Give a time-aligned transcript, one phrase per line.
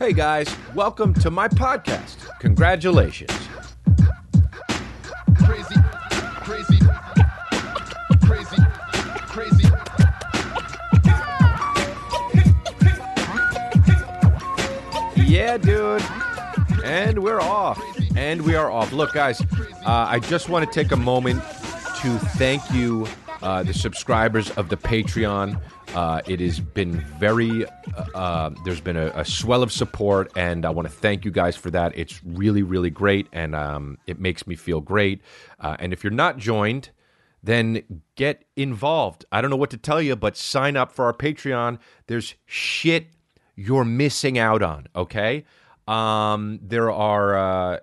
[0.00, 2.26] Hey guys, welcome to my podcast.
[2.38, 3.30] Congratulations.
[5.36, 5.74] crazy,
[6.40, 6.78] crazy,
[8.22, 8.56] crazy,
[9.26, 9.68] crazy.
[15.16, 16.02] Yeah, dude.
[16.82, 17.78] And we're off.
[18.16, 18.94] And we are off.
[18.94, 23.06] Look, guys, uh, I just want to take a moment to thank you,
[23.42, 25.60] uh, the subscribers of the Patreon.
[25.94, 30.64] Uh, it has been very, uh, uh, there's been a, a swell of support, and
[30.64, 31.92] I want to thank you guys for that.
[31.96, 35.20] It's really, really great, and um, it makes me feel great.
[35.58, 36.90] Uh, and if you're not joined,
[37.42, 37.82] then
[38.14, 39.24] get involved.
[39.32, 41.78] I don't know what to tell you, but sign up for our Patreon.
[42.06, 43.08] There's shit
[43.56, 45.44] you're missing out on, okay?
[45.88, 47.36] Um, there are
[47.74, 47.78] uh,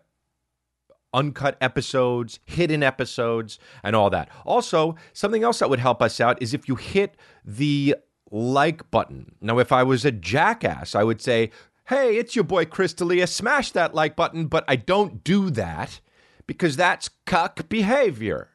[1.14, 4.30] uncut episodes, hidden episodes, and all that.
[4.46, 7.96] Also, something else that would help us out is if you hit the
[8.32, 9.36] like button.
[9.42, 11.52] Now, if I was a jackass, I would say,
[11.88, 16.02] hey, it's your boy Chris D'Elia, smash that like button, but I don't do that
[16.46, 18.50] because that's cuck behavior.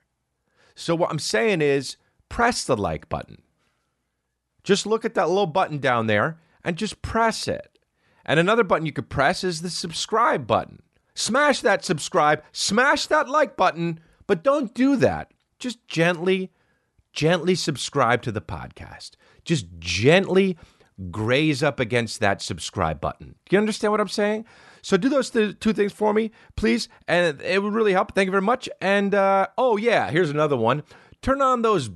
[0.75, 1.97] So, what I'm saying is,
[2.29, 3.43] press the like button.
[4.65, 7.79] Just look at that little button down there and just press it.
[8.25, 10.83] And another button you could press is the subscribe button.
[11.15, 15.33] Smash that subscribe, smash that like button, but don't do that.
[15.59, 16.51] Just gently,
[17.13, 19.13] gently subscribe to the podcast.
[19.45, 20.57] Just gently
[21.11, 23.35] graze up against that subscribe button.
[23.49, 24.45] Do you understand what I'm saying?
[24.83, 28.15] So do those th- two things for me, please, and it would really help.
[28.15, 28.69] Thank you very much.
[28.81, 30.83] And uh, oh yeah, here's another one.
[31.23, 31.91] Turn on those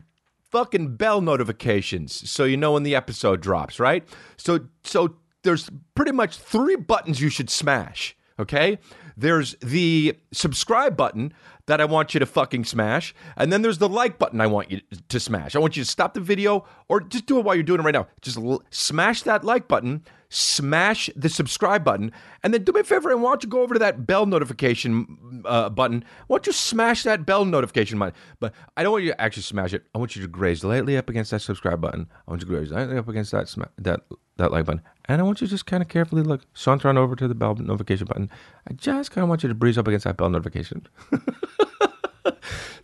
[0.50, 4.06] fucking bell notifications so you know when the episode drops, right?
[4.36, 8.78] So so there's pretty much three buttons you should smash, okay?
[9.16, 11.32] There's the subscribe button
[11.66, 14.70] that I want you to fucking smash, and then there's the like button I want
[14.70, 15.56] you to smash.
[15.56, 17.84] I want you to stop the video or just do it while you're doing it
[17.84, 18.06] right now.
[18.20, 22.84] Just l- smash that like button, smash the subscribe button, and then do me a
[22.84, 26.04] favor and why don't you go over to that bell notification uh, button?
[26.26, 28.14] Why don't you smash that bell notification button?
[28.40, 29.84] But I don't want you to actually smash it.
[29.94, 32.08] I want you to graze lightly up against that subscribe button.
[32.26, 34.00] I want you to graze lightly up against that sma- that
[34.38, 36.98] that like button, and I want you to just kind of carefully look, saunter on
[36.98, 38.30] over to the bell notification button.
[38.68, 40.86] I just kind of want you to breeze up against that bell notification.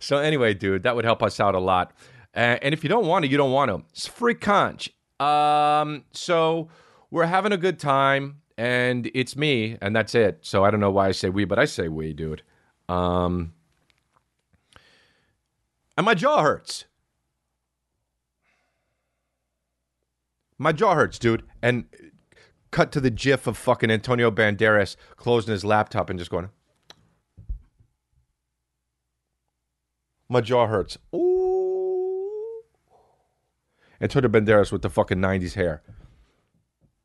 [0.03, 1.93] So anyway, dude, that would help us out a lot.
[2.33, 3.83] And if you don't want to, you don't want to.
[3.91, 4.89] It's free conch.
[5.19, 6.67] Um, so
[7.13, 10.39] we're having a good time, and it's me, and that's it.
[10.41, 12.41] So I don't know why I say we, but I say we, dude.
[12.89, 13.53] Um,
[15.95, 16.85] and my jaw hurts.
[20.57, 21.43] My jaw hurts, dude.
[21.61, 21.85] And
[22.71, 26.49] cut to the gif of fucking Antonio Banderas closing his laptop and just going.
[30.27, 30.97] My jaw hurts.
[31.13, 32.63] Ooh.
[34.01, 35.83] Antonio Banderas with the fucking 90s hair.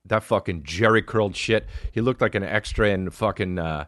[0.08, 1.66] That fucking Jerry curled shit.
[1.92, 3.86] He looked like an extra in fucking uh,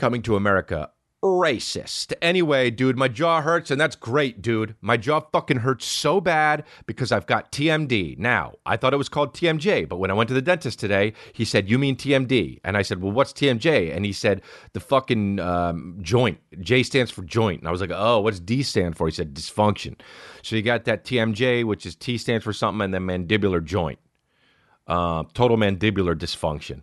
[0.00, 0.90] Coming to America.
[1.22, 2.14] Racist.
[2.22, 4.74] Anyway, dude, my jaw hurts, and that's great, dude.
[4.80, 8.16] My jaw fucking hurts so bad because I've got TMD.
[8.18, 11.12] Now, I thought it was called TMJ, but when I went to the dentist today,
[11.34, 12.60] he said, You mean TMD?
[12.64, 13.94] And I said, Well, what's TMJ?
[13.94, 14.40] And he said,
[14.72, 16.38] The fucking um, joint.
[16.60, 17.60] J stands for joint.
[17.60, 19.06] And I was like, Oh, what's D stand for?
[19.06, 20.00] He said, Dysfunction.
[20.42, 23.98] So you got that TMJ, which is T stands for something, and then mandibular joint.
[24.90, 26.82] Uh, total mandibular dysfunction.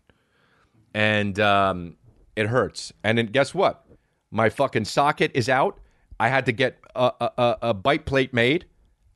[0.93, 1.97] And um,
[2.37, 2.93] it hurts.
[3.03, 3.85] And then guess what?
[4.31, 5.77] My fucking socket is out.
[6.17, 8.63] I had to get a, a, a, bite plate made,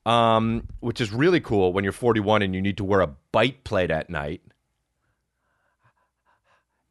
[0.06, 3.64] um, which is really cool when you're 41 and you need to wear a bite
[3.64, 4.42] plate at night.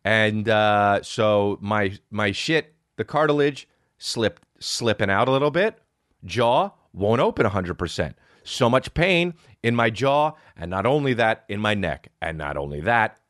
[0.02, 3.68] And uh, so my my shit, the cartilage
[3.98, 5.78] slipped slipping out a little bit.
[6.24, 8.14] Jaw won't open 100%.
[8.50, 12.56] So much pain in my jaw, and not only that, in my neck, and not
[12.56, 13.20] only that,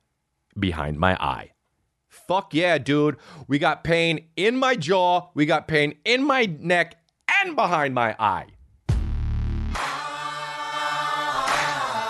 [0.58, 1.52] behind my eye.
[2.08, 3.16] Fuck yeah, dude.
[3.46, 6.96] We got pain in my jaw, we got pain in my neck,
[7.42, 8.46] and behind my eye.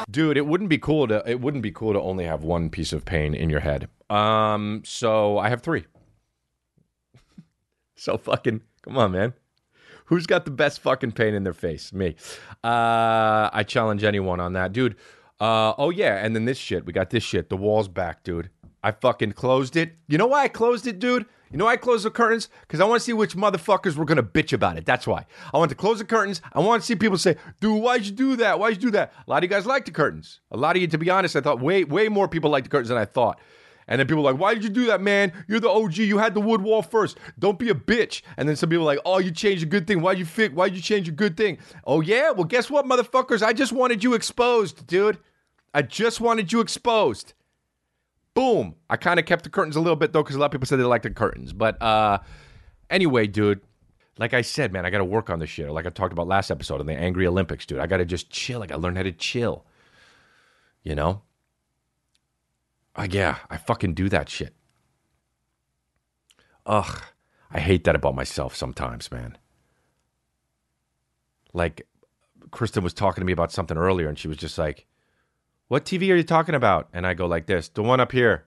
[0.09, 2.92] Dude, it wouldn't be cool to it wouldn't be cool to only have one piece
[2.92, 3.88] of pain in your head.
[4.09, 5.84] Um, so I have three.
[7.97, 9.34] so fucking come on, man.
[10.10, 11.92] Who's got the best fucking pain in their face?
[11.92, 12.16] Me.
[12.65, 14.97] Uh, I challenge anyone on that, dude.
[15.39, 16.84] Uh, oh yeah, and then this shit.
[16.84, 17.48] We got this shit.
[17.48, 18.51] The wall's back, dude.
[18.83, 19.92] I fucking closed it.
[20.09, 21.27] You know why I closed it, dude?
[21.53, 22.48] You know why I closed the curtains?
[22.62, 24.84] Because I want to see which motherfuckers were gonna bitch about it.
[24.84, 25.27] That's why.
[25.54, 26.42] I want to close the curtains.
[26.53, 28.59] I want to see people say, dude, why'd you do that?
[28.59, 29.13] Why'd you do that?
[29.28, 30.41] A lot of you guys like the curtains.
[30.51, 32.71] A lot of you, to be honest, I thought way, way more people like the
[32.71, 33.39] curtains than I thought.
[33.91, 35.33] And then people were like, why did you do that, man?
[35.48, 35.97] You're the OG.
[35.97, 37.19] You had the wood wall first.
[37.41, 38.22] Don't be a bitch.
[38.37, 40.01] And then some people were like, oh, you changed a good thing.
[40.01, 40.54] Why'd you fit?
[40.54, 41.59] Why'd you change a good thing?
[41.84, 42.31] Oh, yeah?
[42.31, 43.42] Well, guess what, motherfuckers?
[43.42, 45.19] I just wanted you exposed, dude.
[45.75, 47.34] I just wanted you exposed.
[48.33, 48.77] Boom.
[48.89, 50.66] I kind of kept the curtains a little bit though, because a lot of people
[50.66, 51.53] said they like the curtains.
[51.53, 52.21] But uh,
[52.91, 53.60] anyway, dude,
[54.19, 55.69] like I said, man, I got to work on this shit.
[55.69, 57.81] Like I talked about last episode on the Angry Olympics, dude.
[57.81, 58.63] I got to just chill.
[58.63, 59.65] I got to learn how to chill.
[60.84, 61.22] You know?
[63.01, 64.55] Uh, yeah, I fucking do that shit.
[66.67, 67.03] Ugh,
[67.51, 69.39] I hate that about myself sometimes, man.
[71.55, 71.89] Like,
[72.51, 74.87] Kristen was talking to me about something earlier, and she was just like,
[75.69, 76.91] What TV are you talking about?
[76.93, 78.45] And I go like this, the one up here.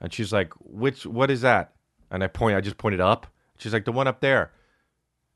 [0.00, 1.74] And she's like, Which, what is that?
[2.10, 3.26] And I point, I just pointed up.
[3.58, 4.50] She's like, The one up there.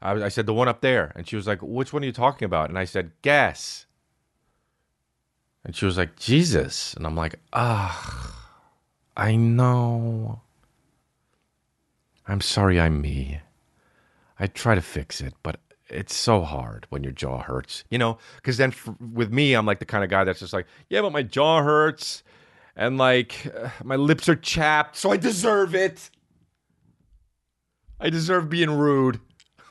[0.01, 1.13] I, I said, The one up there.
[1.15, 2.71] And she was like, Which one are you talking about?
[2.71, 3.85] And I said, Guess.
[5.67, 6.95] And she was like, Jesus.
[6.95, 8.44] And I'm like, Ah,
[9.17, 10.41] I know.
[12.27, 13.41] I'm sorry I'm me.
[14.39, 18.19] I try to fix it, but it's so hard when your jaw hurts, you know?
[18.37, 18.75] Because then
[19.13, 21.63] with me, I'm like the kind of guy that's just like, yeah, but my jaw
[21.63, 22.23] hurts
[22.75, 26.11] and like uh, my lips are chapped, so I deserve it.
[28.01, 29.21] I deserve being rude.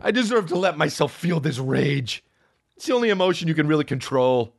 [0.00, 2.24] I deserve to let myself feel this rage.
[2.76, 4.54] It's the only emotion you can really control.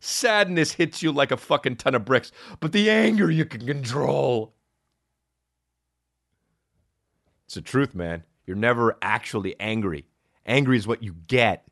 [0.00, 4.54] Sadness hits you like a fucking ton of bricks, but the anger you can control.
[7.44, 8.24] It's the truth, man.
[8.46, 10.06] You're never actually angry.
[10.46, 11.66] Angry is what you get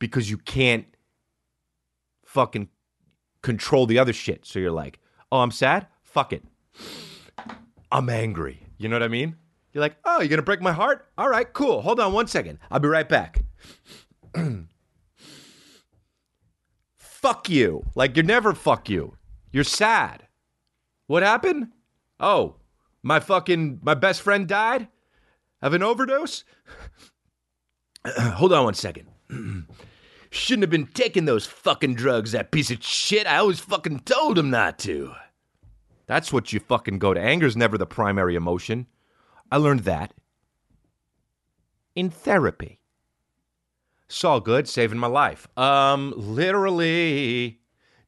[0.00, 0.86] because you can't
[2.24, 2.68] fucking
[3.42, 4.44] control the other shit.
[4.44, 4.98] So you're like,
[5.30, 5.86] oh, I'm sad?
[6.02, 6.42] Fuck it.
[7.92, 8.66] I'm angry.
[8.78, 9.36] You know what I mean?
[9.72, 11.06] You're like, oh, you're going to break my heart?
[11.16, 11.82] All right, cool.
[11.82, 12.58] Hold on one second.
[12.70, 13.44] I'll be right back.
[17.20, 17.84] fuck you.
[17.94, 19.16] Like, you're never fuck you.
[19.52, 20.26] You're sad.
[21.06, 21.68] What happened?
[22.18, 22.56] Oh,
[23.02, 24.88] my fucking, my best friend died
[25.62, 26.44] of an overdose?
[28.06, 29.08] Hold on one second.
[30.30, 33.26] Shouldn't have been taking those fucking drugs, that piece of shit.
[33.26, 35.12] I always fucking told him not to.
[36.06, 37.20] That's what you fucking go to.
[37.20, 38.86] Anger's never the primary emotion.
[39.50, 40.14] I learned that
[41.94, 42.79] in therapy.
[44.10, 45.46] It's all good, saving my life.
[45.56, 47.60] Um, literally,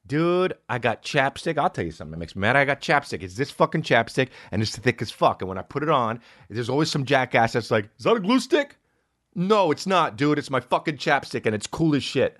[0.05, 1.57] dude, I got chapstick.
[1.57, 2.57] I'll tell you something that makes me mad.
[2.57, 3.23] I got chapstick.
[3.23, 5.41] It's this fucking chapstick, and it's thick as fuck.
[5.41, 6.19] And when I put it on,
[6.49, 8.75] there's always some jackass that's like, "Is that a glue stick?"
[9.33, 10.37] No, it's not, dude.
[10.39, 12.37] It's my fucking chapstick, and it's cool as shit.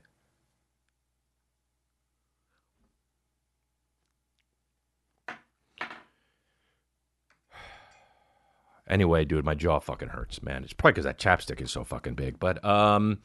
[8.89, 10.65] Anyway, dude, my jaw fucking hurts, man.
[10.65, 12.37] It's probably because that chapstick is so fucking big.
[12.37, 13.19] But um,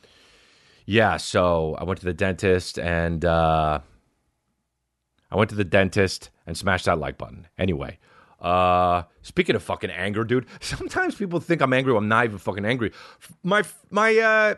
[0.88, 1.19] yeah.
[1.19, 3.81] So I went to the dentist, and uh,
[5.31, 7.46] I went to the dentist and smashed that like button.
[7.58, 7.99] Anyway,
[8.40, 11.93] uh, speaking of fucking anger, dude, sometimes people think I'm angry.
[11.93, 12.93] When I'm not even fucking angry.
[13.43, 14.55] My my uh,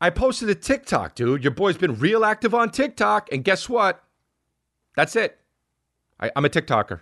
[0.00, 1.44] I posted a TikTok, dude.
[1.44, 4.02] Your boy's been real active on TikTok, and guess what?
[4.96, 5.38] That's it.
[6.18, 7.00] I, I'm a TikToker.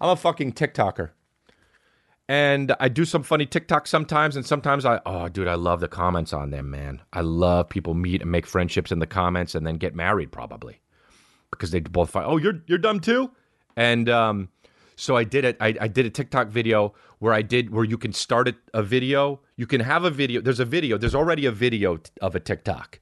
[0.00, 1.10] I'm a fucking TikToker.
[2.30, 5.88] And I do some funny TikTok sometimes, and sometimes I, oh, dude, I love the
[5.88, 7.02] comments on them, man.
[7.12, 10.80] I love people meet and make friendships in the comments and then get married, probably
[11.50, 13.32] because they both find, oh, you're you're dumb too,
[13.76, 14.48] and um,
[14.94, 15.56] so I did it.
[15.58, 19.40] I, did a TikTok video where I did where you can start a, a video.
[19.56, 20.40] You can have a video.
[20.40, 20.98] There's a video.
[20.98, 23.00] There's already a video of a TikTok.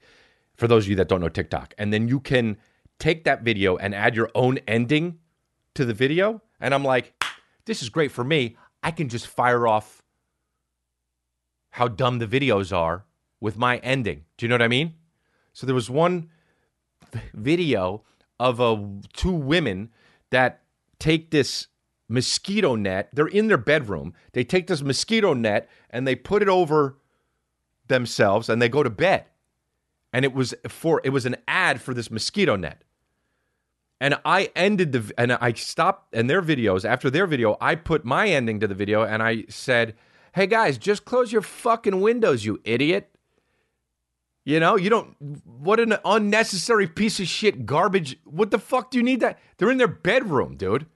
[0.55, 2.57] For those of you that don't know TikTok, and then you can
[2.99, 5.19] take that video and add your own ending
[5.75, 6.41] to the video.
[6.61, 7.13] And I'm like,
[7.67, 8.57] this is great for me.
[8.83, 10.03] I can just fire off
[11.71, 13.05] how dumb the videos are
[13.41, 14.25] with my ending.
[14.37, 14.95] Do you know what I mean?
[15.53, 16.31] So there was one
[17.35, 18.03] video
[18.41, 19.91] of a two women
[20.31, 20.63] that
[20.99, 21.69] take this
[22.09, 23.11] mosquito net.
[23.13, 24.15] They're in their bedroom.
[24.33, 26.99] They take this mosquito net and they put it over
[27.89, 29.25] themselves and they go to bed.
[30.13, 32.83] And it was for it was an ad for this mosquito net.
[34.01, 38.05] And I ended the and I stopped and their videos after their video, I put
[38.05, 39.97] my ending to the video and I said,
[40.35, 43.11] "Hey guys, just close your fucking windows, you idiot."
[44.45, 45.15] You know, you don't.
[45.45, 48.19] What an unnecessary piece of shit garbage.
[48.25, 49.39] What the fuck do you need that?
[49.59, 50.87] They're in their bedroom, dude.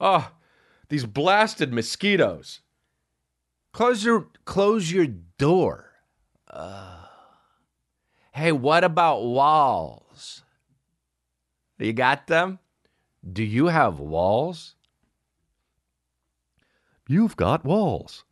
[0.00, 0.30] Oh,
[0.88, 2.60] these blasted mosquitoes.
[3.72, 5.94] Close your close your door.
[6.48, 7.06] Uh,
[8.32, 10.05] hey, what about walls?
[11.78, 12.58] You got them?
[13.30, 14.74] Do you have walls?
[17.08, 18.24] You've got walls.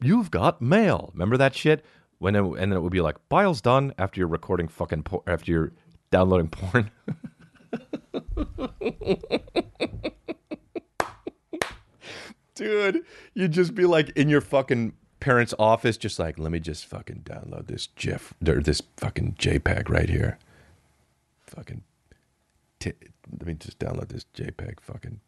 [0.00, 1.10] You've got mail.
[1.12, 1.84] Remember that shit?
[2.18, 5.22] When it, and then it would be like files done after you're recording fucking por-
[5.26, 5.72] after you're
[6.10, 6.90] downloading porn.
[12.54, 16.84] Dude, you'd just be like in your fucking parents' office, just like, let me just
[16.84, 20.38] fucking download this GIF or this fucking JPEG right here.
[21.46, 21.84] Fucking
[22.80, 25.20] Tit, let me just download this JPEG fucking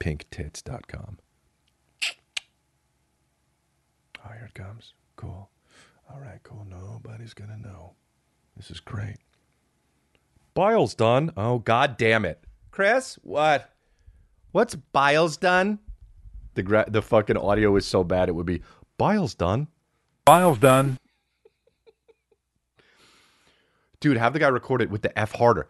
[0.00, 1.18] pinktits.com.
[4.24, 4.94] Oh, here it comes.
[5.16, 5.50] Cool.
[6.12, 6.66] All right, cool.
[6.68, 7.92] Nobody's gonna know.
[8.56, 9.18] This is great.
[10.54, 11.32] Bile's done.
[11.36, 12.42] Oh, god damn it.
[12.70, 13.70] Chris, what?
[14.52, 15.78] What's Bile's done?
[16.54, 18.62] The gra- the fucking audio is so bad it would be
[18.98, 19.68] Bile's done.
[20.24, 20.98] Biles done.
[24.00, 25.68] Dude, have the guy record it with the F harder.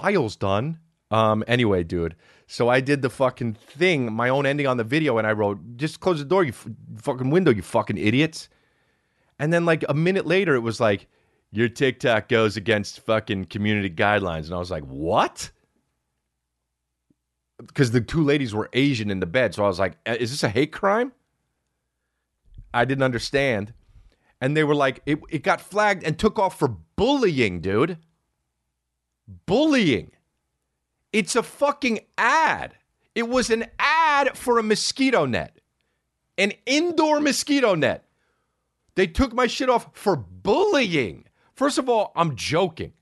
[0.00, 0.78] File's done.
[1.10, 2.16] Um, anyway, dude.
[2.46, 5.58] So I did the fucking thing, my own ending on the video, and I wrote,
[5.76, 8.48] just close the door, you f- fucking window, you fucking idiots.
[9.38, 11.08] And then, like, a minute later, it was like,
[11.52, 14.46] your TikTok goes against fucking community guidelines.
[14.46, 15.50] And I was like, what?
[17.58, 19.54] Because the two ladies were Asian in the bed.
[19.54, 21.12] So I was like, "Uh, is this a hate crime?
[22.74, 23.72] I didn't understand.
[24.40, 27.98] And they were like, it, it got flagged and took off for bullying, dude.
[29.46, 30.12] Bullying.
[31.12, 32.74] It's a fucking ad.
[33.14, 35.58] It was an ad for a mosquito net,
[36.36, 38.04] an indoor mosquito net.
[38.94, 41.24] They took my shit off for bullying.
[41.54, 42.92] First of all, I'm joking.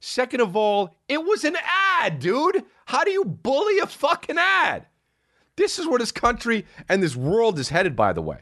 [0.00, 1.56] Second of all, it was an
[2.00, 2.64] ad, dude.
[2.86, 4.86] How do you bully a fucking ad?
[5.56, 8.40] This is where this country and this world is headed, by the way.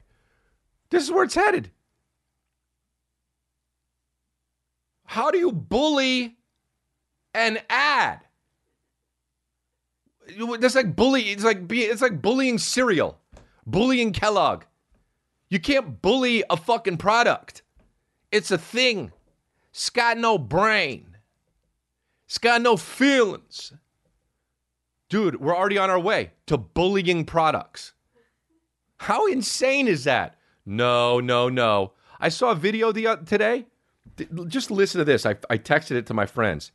[0.91, 1.71] This is where it's headed.
[5.05, 6.37] How do you bully
[7.35, 8.21] an ad?
[10.61, 11.23] That's like bully.
[11.31, 13.19] It's like be- it's like bullying cereal,
[13.67, 14.65] bullying Kellogg.
[15.49, 17.63] You can't bully a fucking product.
[18.31, 19.11] It's a thing.
[19.71, 21.17] It's got no brain.
[22.27, 23.73] It's got no feelings.
[25.09, 27.93] Dude, we're already on our way to bullying products.
[28.99, 30.37] How insane is that?
[30.65, 31.93] No, no, no.
[32.21, 33.67] I saw a video the uh, today.
[34.15, 35.27] D- Just listen to this.
[35.27, 36.71] I, I texted it to my friends.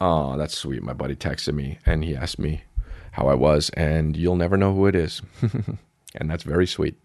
[0.00, 0.82] Oh, that's sweet.
[0.82, 2.64] My buddy texted me and he asked me
[3.12, 5.20] how I was, and you'll never know who it is.
[6.14, 7.00] and that's very sweet.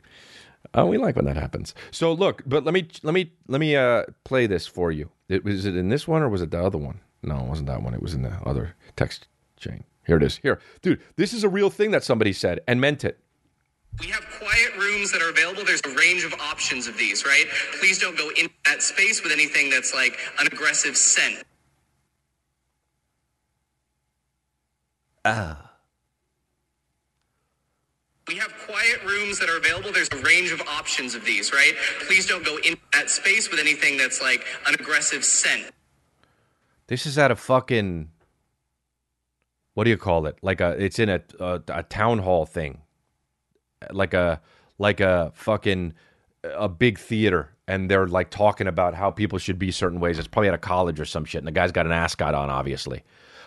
[0.77, 1.73] Uh, we like when that happens.
[1.91, 5.09] So look, but let me let me let me uh, play this for you.
[5.29, 6.99] It was it in this one or was it the other one?
[7.23, 7.93] No, it wasn't that one.
[7.93, 9.83] It was in the other text chain.
[10.05, 10.37] Here it is.
[10.37, 11.01] Here, dude.
[11.15, 13.19] This is a real thing that somebody said and meant it.
[13.99, 15.63] We have quiet rooms that are available.
[15.63, 17.45] There's a range of options of these, right?
[17.79, 21.43] Please don't go in that space with anything that's like an aggressive scent.
[28.27, 29.91] We have quiet rooms that are available.
[29.91, 31.73] There's a range of options of these, right?
[32.07, 35.71] Please don't go in that space with anything that's like an aggressive scent.
[36.87, 38.09] This is at a fucking
[39.75, 40.37] what do you call it?
[40.41, 42.81] Like a it's in a a, a town hall thing,
[43.91, 44.41] like a
[44.79, 45.93] like a fucking
[46.43, 50.17] a big theater, and they're like talking about how people should be certain ways.
[50.17, 52.49] It's probably at a college or some shit, and the guy's got an ascot on,
[52.49, 53.03] obviously.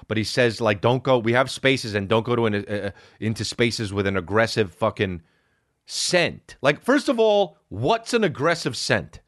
[0.08, 1.18] But he says like, don't go.
[1.18, 5.22] We have spaces, and don't go to an, uh, into spaces with an aggressive fucking
[5.86, 6.56] scent.
[6.62, 9.20] Like, first of all, what's an aggressive scent?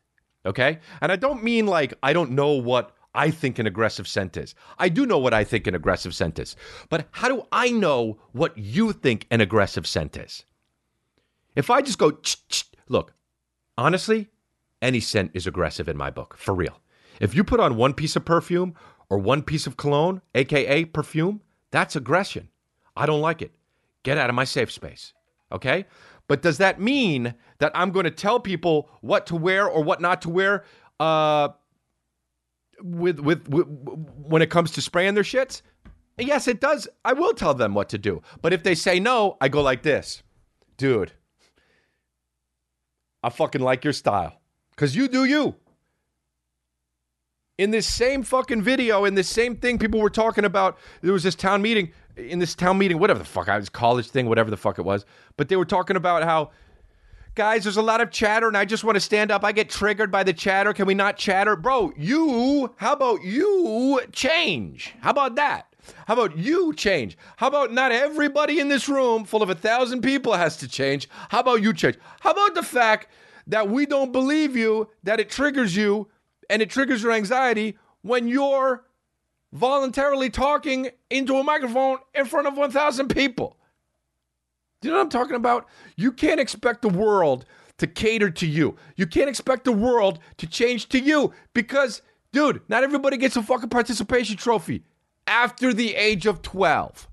[0.44, 0.78] Okay.
[1.00, 4.54] And I don't mean like I don't know what I think an aggressive scent is.
[4.78, 6.56] I do know what I think an aggressive scent is.
[6.88, 10.44] But how do I know what you think an aggressive scent is?
[11.56, 12.18] If I just go,
[12.88, 13.12] look,
[13.76, 14.28] honestly,
[14.80, 16.80] any scent is aggressive in my book, for real.
[17.20, 18.74] If you put on one piece of perfume
[19.10, 22.48] or one piece of cologne, aka perfume, that's aggression.
[22.96, 23.52] I don't like it.
[24.04, 25.12] Get out of my safe space.
[25.52, 25.84] Okay?
[26.28, 30.00] But does that mean that I'm going to tell people what to wear or what
[30.00, 30.64] not to wear
[31.00, 31.48] uh,
[32.80, 35.62] with, with, with when it comes to spraying their shits?
[36.18, 36.86] Yes, it does.
[37.04, 38.22] I will tell them what to do.
[38.42, 40.22] But if they say no, I go like this.
[40.76, 41.12] Dude,
[43.22, 44.40] I fucking like your style.
[44.76, 45.56] Cause you do you.
[47.60, 50.78] In this same fucking video, in this same thing, people were talking about.
[51.02, 51.92] There was this town meeting.
[52.16, 54.82] In this town meeting, whatever the fuck, I was college thing, whatever the fuck it
[54.82, 55.04] was.
[55.36, 56.52] But they were talking about how,
[57.34, 59.44] guys, there's a lot of chatter, and I just want to stand up.
[59.44, 60.72] I get triggered by the chatter.
[60.72, 61.92] Can we not chatter, bro?
[61.98, 64.94] You, how about you change?
[65.00, 65.66] How about that?
[66.06, 67.18] How about you change?
[67.36, 71.10] How about not everybody in this room full of a thousand people has to change?
[71.28, 71.98] How about you change?
[72.20, 73.08] How about the fact
[73.46, 76.08] that we don't believe you, that it triggers you,
[76.50, 78.84] and it triggers your anxiety when you're
[79.52, 83.56] voluntarily talking into a microphone in front of 1,000 people?
[84.80, 85.66] Do you know what I'm talking about?
[85.96, 87.46] You can't expect the world
[87.78, 88.76] to cater to you.
[88.96, 92.02] You can't expect the world to change to you because,
[92.32, 94.82] dude, not everybody gets a fucking participation trophy
[95.26, 97.08] after the age of 12.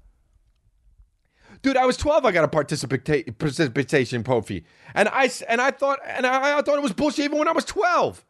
[1.62, 2.26] Dude, I was 12.
[2.26, 4.64] I got a participata- participation trophy,
[4.94, 7.52] and I and I thought and I, I thought it was bullshit even when I
[7.52, 8.24] was 12.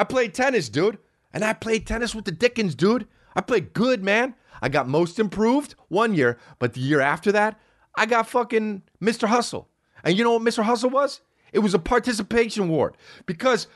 [0.00, 0.96] I played tennis, dude,
[1.30, 3.06] and I played tennis with the Dickens, dude.
[3.36, 4.34] I played good, man.
[4.62, 7.60] I got most improved one year, but the year after that,
[7.94, 9.28] I got fucking Mr.
[9.28, 9.68] Hustle.
[10.02, 10.62] And you know what Mr.
[10.62, 11.20] Hustle was?
[11.52, 13.66] It was a participation award because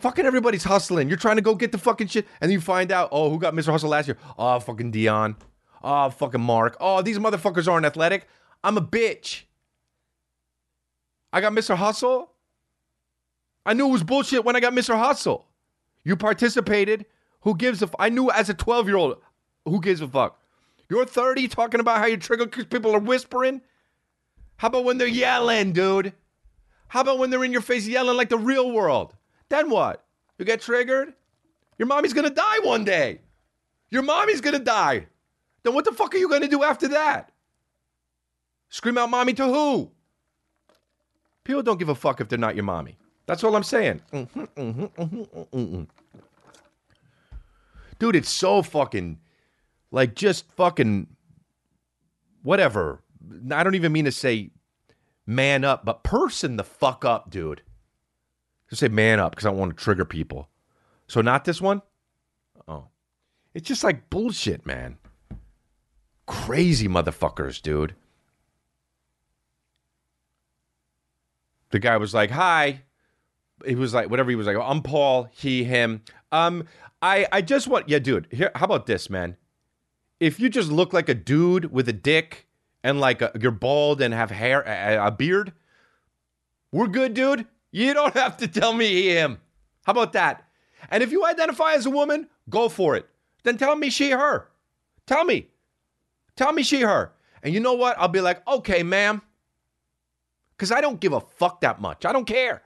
[0.00, 1.08] fucking everybody's hustling.
[1.08, 3.54] You're trying to go get the fucking shit, and you find out, oh, who got
[3.54, 3.72] Mr.
[3.72, 4.18] Hustle last year?
[4.38, 5.34] Oh, fucking Dion.
[5.82, 6.76] Oh, fucking Mark.
[6.78, 8.28] Oh, these motherfuckers aren't athletic.
[8.62, 9.44] I'm a bitch.
[11.32, 11.74] I got Mr.
[11.74, 12.32] Hustle.
[13.66, 14.96] I knew it was bullshit when I got Mr.
[14.98, 15.46] Hustle.
[16.04, 17.06] You participated.
[17.42, 17.86] Who gives a?
[17.86, 19.18] F- I knew as a 12 year old.
[19.64, 20.38] Who gives a fuck?
[20.88, 23.60] You're 30 talking about how you trigger because people are whispering.
[24.56, 26.12] How about when they're yelling, dude?
[26.88, 29.14] How about when they're in your face yelling like the real world?
[29.48, 30.04] Then what?
[30.38, 31.14] You get triggered?
[31.78, 33.20] Your mommy's gonna die one day.
[33.90, 35.06] Your mommy's gonna die.
[35.62, 37.30] Then what the fuck are you gonna do after that?
[38.68, 39.90] Scream out mommy to who?
[41.44, 42.96] People don't give a fuck if they're not your mommy.
[43.30, 44.00] That's all I'm saying.
[44.12, 45.86] Mhm, mhm, mhm, mhm, mhm.
[48.00, 49.20] Dude, it's so fucking
[49.92, 51.06] like just fucking
[52.42, 53.04] whatever.
[53.52, 54.50] I don't even mean to say
[55.26, 57.62] man up, but person the fuck up, dude.
[58.68, 60.48] Just say man up because I don't want to trigger people.
[61.06, 61.82] So not this one?
[62.66, 62.88] Oh.
[63.54, 64.98] It's just like bullshit, man.
[66.26, 67.94] Crazy motherfuckers, dude.
[71.70, 72.82] The guy was like, "Hi."
[73.66, 76.02] He was like, whatever he was like, "I'm Paul, he, him."
[76.32, 76.64] Um,
[77.02, 78.28] I, I just want, yeah, dude.
[78.30, 79.36] Here, how about this, man?
[80.18, 82.46] If you just look like a dude with a dick
[82.82, 85.52] and like a, you're bald and have hair, a, a beard,
[86.72, 87.46] we're good, dude.
[87.72, 89.38] You don't have to tell me he, him.
[89.84, 90.44] How about that?
[90.90, 93.08] And if you identify as a woman, go for it.
[93.44, 94.48] Then tell me she, her.
[95.06, 95.48] Tell me.
[96.36, 97.12] Tell me she, her.
[97.42, 97.98] And you know what?
[97.98, 99.22] I'll be like, okay, ma'am.
[100.56, 102.04] Because I don't give a fuck that much.
[102.04, 102.62] I don't care.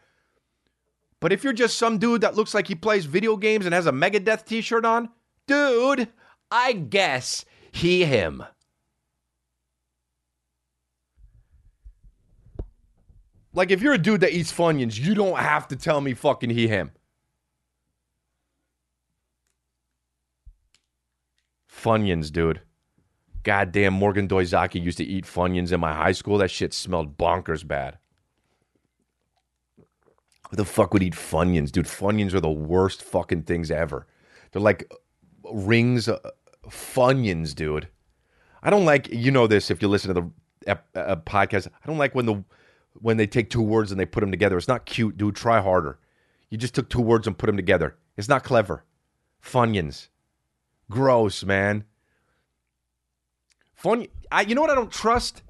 [1.24, 3.86] But if you're just some dude that looks like he plays video games and has
[3.86, 5.08] a Megadeth t shirt on,
[5.46, 6.08] dude,
[6.50, 8.44] I guess he, him.
[13.54, 16.50] Like, if you're a dude that eats Funyuns, you don't have to tell me fucking
[16.50, 16.92] he, him.
[21.72, 22.60] Funyuns, dude.
[23.44, 26.36] Goddamn, Morgan Doizaki used to eat Funyuns in my high school.
[26.36, 27.96] That shit smelled bonkers bad.
[30.54, 31.86] Who the fuck would eat Funyuns, dude?
[31.86, 34.06] Funyuns are the worst fucking things ever.
[34.52, 34.88] They're like
[35.52, 36.30] rings, uh,
[36.68, 37.88] Funyuns, dude.
[38.62, 40.30] I don't like, you know this if you listen to
[40.64, 41.66] the uh, podcast.
[41.66, 42.44] I don't like when the
[42.92, 44.56] when they take two words and they put them together.
[44.56, 45.34] It's not cute, dude.
[45.34, 45.98] Try harder.
[46.50, 47.96] You just took two words and put them together.
[48.16, 48.84] It's not clever.
[49.42, 50.06] Funyuns.
[50.88, 51.82] Gross, man.
[53.74, 54.06] Fun.
[54.30, 55.42] I, you know what I don't trust?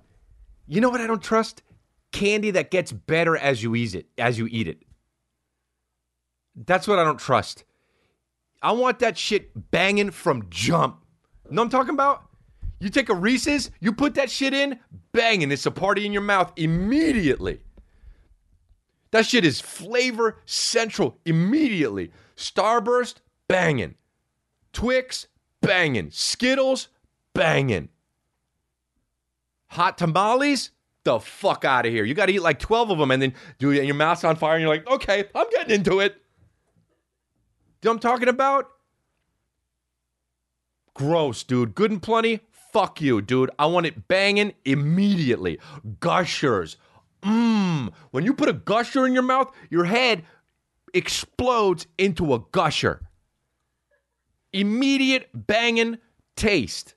[0.66, 1.62] You know what I don't trust?
[2.10, 4.06] Candy that gets better as you eat it.
[4.16, 4.78] As you eat it.
[6.54, 7.64] That's what I don't trust.
[8.62, 11.02] I want that shit banging from jump.
[11.50, 12.22] Know what I'm talking about?
[12.80, 14.78] You take a Reese's, you put that shit in,
[15.12, 15.50] banging.
[15.52, 17.60] It's a party in your mouth immediately.
[19.10, 22.10] That shit is flavor central immediately.
[22.36, 23.16] Starburst,
[23.48, 23.94] banging.
[24.72, 25.28] Twix,
[25.60, 26.10] banging.
[26.10, 26.88] Skittles,
[27.32, 27.90] banging.
[29.68, 30.70] Hot tamales,
[31.04, 32.04] the fuck out of here.
[32.04, 34.24] You got to eat like 12 of them and then do it and your mouth's
[34.24, 36.16] on fire and you're like, okay, I'm getting into it.
[37.85, 38.70] You know I'm talking about?
[40.94, 41.75] Gross, dude.
[41.75, 42.40] Good and plenty.
[42.73, 43.51] Fuck you, dude.
[43.59, 45.59] I want it banging immediately.
[46.01, 46.79] Gushers.
[47.23, 47.92] Mmm.
[48.11, 50.25] When you put a gusher in your mouth, your head
[50.94, 53.03] explodes into a gusher.
[54.55, 55.99] Immediate banging
[56.37, 56.94] taste.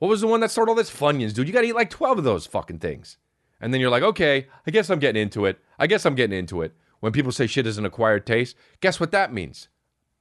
[0.00, 0.90] What was the one that started all this?
[0.90, 1.46] Funyuns, dude.
[1.46, 3.16] You got to eat like 12 of those fucking things.
[3.58, 5.58] And then you're like, okay, I guess I'm getting into it.
[5.78, 6.74] I guess I'm getting into it.
[7.00, 9.68] When people say shit is an acquired taste, guess what that means?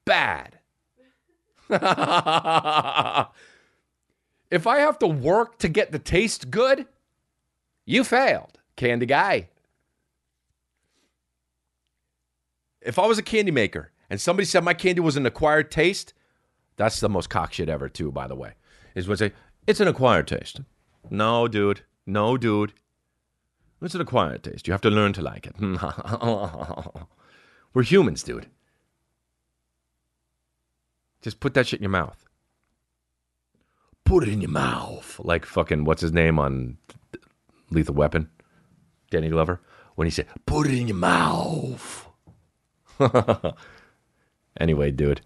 [0.06, 0.60] Bad.
[1.70, 1.80] if
[4.68, 6.86] I have to work to get the taste good,
[7.86, 9.50] you failed, candy guy.
[12.82, 16.13] If I was a candy maker and somebody said my candy was an acquired taste,
[16.78, 18.54] that's the most cock shit ever, too, by the way.
[18.96, 19.34] Is what say,
[19.66, 20.62] it's an acquired taste.
[21.10, 21.82] No, dude.
[22.06, 22.74] No, dude.
[23.82, 24.68] It's an acquired taste.
[24.68, 25.56] You have to learn to like it.
[27.74, 28.48] We're humans, dude.
[31.22, 32.26] Just put that shit in your mouth.
[34.04, 35.20] Put it in your mouth.
[35.24, 36.78] Like fucking, what's his name on
[37.70, 38.30] Lethal Weapon?
[39.12, 39.62] Danny Glover.
[39.96, 42.08] When he said, put it in your mouth.
[44.60, 45.22] anyway, dude.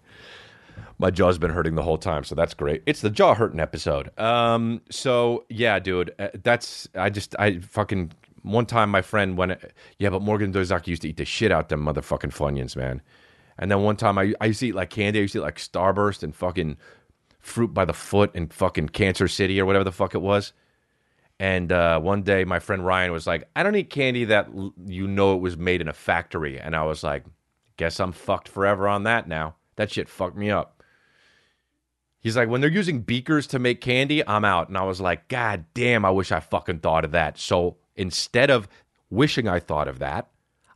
[0.98, 2.82] My jaw's been hurting the whole time, so that's great.
[2.86, 4.16] It's the jaw hurting episode.
[4.18, 9.60] Um, so yeah, dude, uh, that's I just I fucking one time my friend went,
[9.98, 13.02] yeah, but Morgan Dozaki used to eat the shit out them motherfucking funyuns, man.
[13.58, 15.18] And then one time I, I used to eat like candy.
[15.18, 16.76] I used to eat like Starburst and fucking
[17.38, 20.52] Fruit by the Foot and fucking Cancer City or whatever the fuck it was.
[21.38, 24.74] And uh, one day my friend Ryan was like, I don't eat candy that l-
[24.86, 26.58] you know it was made in a factory.
[26.58, 27.24] And I was like,
[27.76, 29.56] guess I'm fucked forever on that now.
[29.76, 30.82] That shit fucked me up.
[32.20, 34.68] He's like, when they're using beakers to make candy, I'm out.
[34.68, 37.36] And I was like, God damn, I wish I fucking thought of that.
[37.38, 38.68] So instead of
[39.10, 40.28] wishing I thought of that,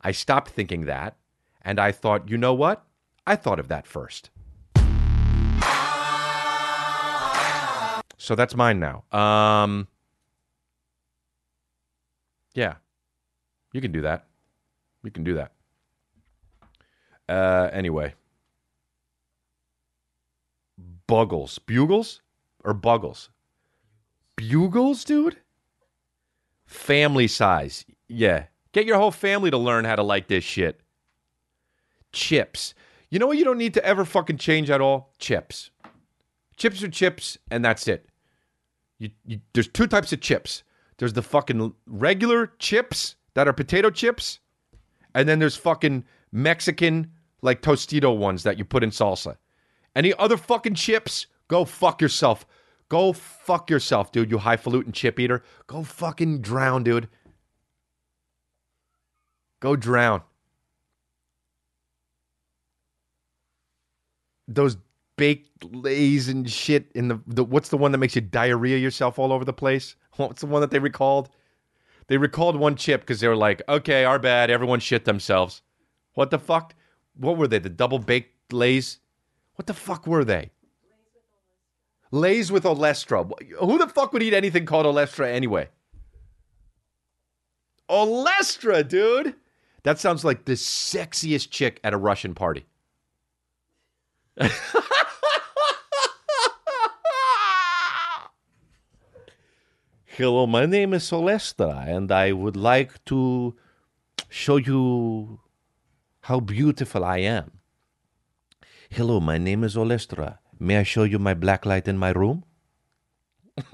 [0.02, 1.16] I stopped thinking that.
[1.62, 2.84] And I thought, you know what?
[3.26, 4.30] I thought of that first.
[8.18, 9.04] So that's mine now.
[9.16, 9.88] Um,
[12.54, 12.74] yeah,
[13.72, 14.26] you can do that.
[15.02, 15.52] You can do that.
[17.28, 18.14] Uh, anyway,
[21.06, 22.20] Buggles, bugles,
[22.64, 23.28] or buggles?
[24.34, 25.38] Bugles, dude.
[26.66, 27.84] Family size.
[28.08, 30.80] Yeah, get your whole family to learn how to like this shit.
[32.12, 32.74] Chips.
[33.10, 33.38] You know what?
[33.38, 35.12] You don't need to ever fucking change at all.
[35.18, 35.70] Chips.
[36.56, 38.08] Chips are chips, and that's it.
[38.98, 40.62] You, you, there's two types of chips.
[40.98, 44.40] There's the fucking regular chips that are potato chips,
[45.14, 49.36] and then there's fucking Mexican like Tostito ones that you put in salsa.
[49.94, 51.26] Any other fucking chips?
[51.48, 52.46] Go fuck yourself.
[52.88, 54.30] Go fuck yourself, dude.
[54.30, 55.42] You highfalutin chip eater.
[55.66, 57.08] Go fucking drown, dude.
[59.60, 60.22] Go drown.
[64.46, 64.76] Those
[65.16, 69.18] baked lays and shit in the, the what's the one that makes you diarrhea yourself
[69.18, 69.96] all over the place?
[70.16, 71.28] What's the one that they recalled?
[72.06, 74.50] They recalled one chip because they were like, okay, our bad.
[74.50, 75.60] Everyone shit themselves.
[76.14, 76.74] What the fuck?
[77.18, 77.58] What were they?
[77.58, 79.00] The double baked lays?
[79.56, 80.52] What the fuck were they?
[82.10, 83.30] Lays with Olestra.
[83.58, 85.68] Who the fuck would eat anything called Olestra anyway?
[87.90, 89.34] Olestra, dude.
[89.82, 92.66] That sounds like the sexiest chick at a Russian party.
[100.06, 103.54] Hello, my name is Olestra, and I would like to
[104.28, 105.40] show you
[106.22, 107.52] how beautiful I am.
[108.90, 110.38] Hello, my name is Olestra.
[110.58, 112.44] May I show you my black light in my room?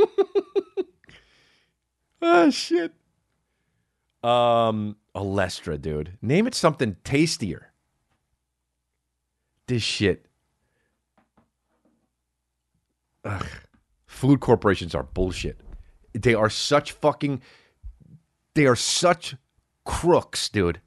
[2.22, 2.92] ah, shit.
[4.22, 6.18] Um, Olestra, dude.
[6.20, 7.72] Name it something tastier.
[9.66, 10.26] This shit.
[13.24, 13.46] Ugh.
[14.06, 15.60] Food corporations are bullshit.
[16.12, 17.42] They are such fucking.
[18.54, 19.36] They are such
[19.84, 20.80] crooks, dude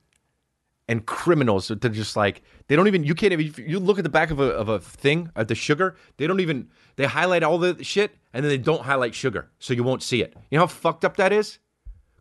[0.87, 4.09] and criminals they're just like they don't even you can't even you look at the
[4.09, 7.57] back of a, of a thing at the sugar they don't even they highlight all
[7.57, 10.33] the shit and then they don't highlight sugar so you won't see it.
[10.49, 11.59] You know how fucked up that is?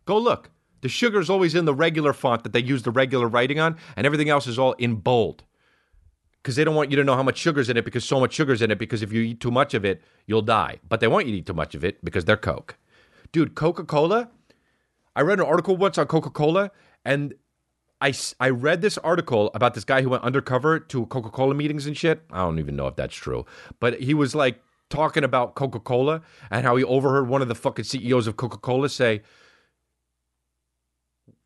[0.05, 0.49] Go look.
[0.81, 3.77] The sugar is always in the regular font that they use the regular writing on
[3.95, 5.43] and everything else is all in bold.
[6.41, 8.33] Because they don't want you to know how much sugar's in it because so much
[8.33, 10.79] sugar's in it because if you eat too much of it you'll die.
[10.87, 12.77] But they want you to eat too much of it because they're coke.
[13.31, 14.29] Dude coca-cola
[15.17, 16.71] i read an article once on coca-cola
[17.05, 17.33] and
[18.05, 21.87] I, I read this article about this guy who went undercover to Coca Cola meetings
[21.87, 22.21] and shit.
[22.29, 23.47] I don't even know if that's true,
[23.79, 27.55] but he was like talking about Coca Cola and how he overheard one of the
[27.55, 29.23] fucking CEOs of Coca Cola say,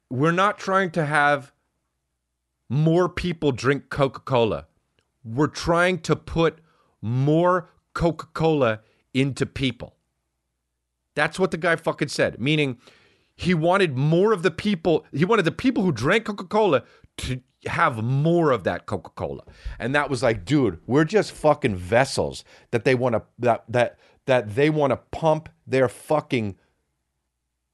[0.10, 1.54] We're not trying to have
[2.68, 4.68] more people drink Coca Cola.
[5.24, 6.60] We're trying to put
[7.02, 8.82] more Coca Cola
[9.14, 9.96] into people.
[11.16, 12.80] That's what the guy fucking said, meaning
[13.40, 16.84] he wanted more of the people he wanted the people who drank coca-cola
[17.16, 19.44] to have more of that coca-cola.
[19.80, 23.98] And that was like dude we're just fucking vessels that they want to that that
[24.26, 26.58] that they want to pump their fucking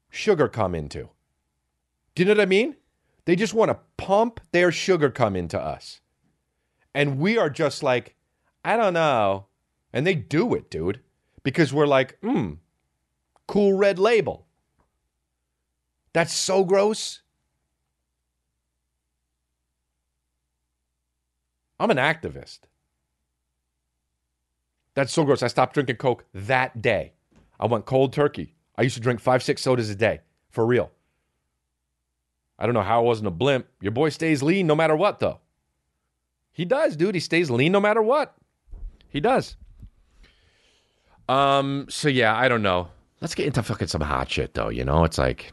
[0.08, 1.10] sugar come into.
[2.14, 2.76] Do you know what i mean?
[3.24, 6.00] They just want to pump their sugar come into us.
[6.94, 8.14] And we are just like
[8.64, 9.46] i don't know.
[9.92, 11.00] And they do it dude
[11.42, 12.54] because we're like hmm
[13.48, 14.45] cool red label
[16.16, 17.20] that's so gross.
[21.78, 22.60] I'm an activist.
[24.94, 25.42] That's so gross.
[25.42, 27.12] I stopped drinking Coke that day.
[27.60, 28.54] I went cold turkey.
[28.78, 30.90] I used to drink five, six sodas a day for real.
[32.58, 33.66] I don't know how I wasn't a blimp.
[33.82, 35.40] Your boy stays lean no matter what, though.
[36.50, 37.14] He does, dude.
[37.14, 38.34] He stays lean no matter what.
[39.10, 39.58] He does.
[41.28, 41.84] Um.
[41.90, 42.88] So yeah, I don't know.
[43.20, 44.70] Let's get into fucking some hot shit, though.
[44.70, 45.52] You know, it's like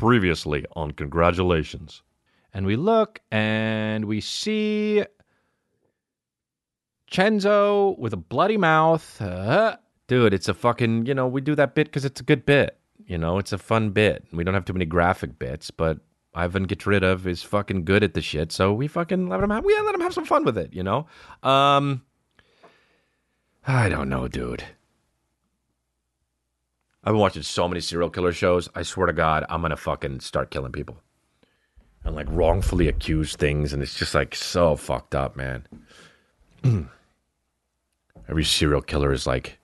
[0.00, 2.02] previously on Congratulations.
[2.54, 5.04] And we look and we see
[7.12, 9.20] Chenzo with a bloody mouth.
[9.20, 12.46] Uh, dude, it's a fucking, you know, we do that bit because it's a good
[12.46, 12.78] bit.
[13.04, 14.24] You know, it's a fun bit.
[14.32, 15.98] We don't have too many graphic bits, but
[16.32, 19.50] Ivan gets rid of is fucking good at the shit, so we fucking let him
[19.50, 21.06] have we let him have some fun with it, you know?
[21.42, 22.02] Um
[23.66, 24.64] I don't know, dude.
[27.02, 28.68] I've been watching so many serial killer shows.
[28.74, 30.98] I swear to God, I'm gonna fucking start killing people.
[32.04, 35.66] And like wrongfully accuse things, and it's just like so fucked up, man.
[38.28, 39.58] Every serial killer is like,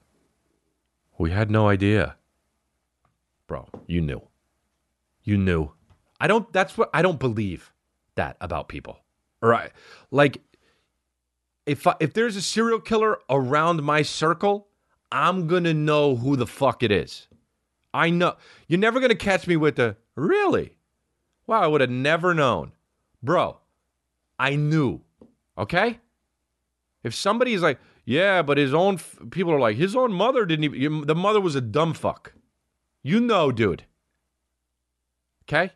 [1.19, 2.17] we had no idea.
[3.47, 4.23] Bro, you knew.
[5.23, 5.73] You knew.
[6.21, 7.73] I don't that's what I don't believe
[8.15, 8.99] that about people.
[9.43, 9.71] Or I
[10.11, 10.41] like
[11.67, 14.69] if I, if there's a serial killer around my circle,
[15.11, 17.29] I'm going to know who the fuck it is.
[17.95, 18.37] I know.
[18.69, 20.77] You're never going to catch me with the really?
[21.47, 22.73] Wow, I would have never known.
[23.23, 23.59] Bro,
[24.39, 25.01] I knew.
[25.57, 26.01] Okay?
[27.03, 30.45] If somebody is like, yeah, but his own f- people are like, his own mother
[30.45, 32.33] didn't even, the mother was a dumb fuck.
[33.03, 33.85] You know, dude.
[35.45, 35.73] Okay?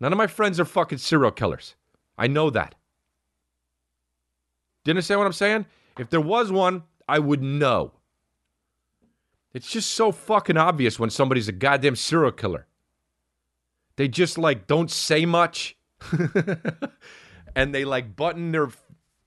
[0.00, 1.74] None of my friends are fucking serial killers.
[2.18, 2.74] I know that.
[4.84, 5.66] Do you understand what I'm saying?
[5.98, 7.92] If there was one, I would know.
[9.56, 12.66] It's just so fucking obvious when somebody's a goddamn serial killer.
[13.96, 15.78] They just like don't say much.
[17.56, 18.68] and they like button their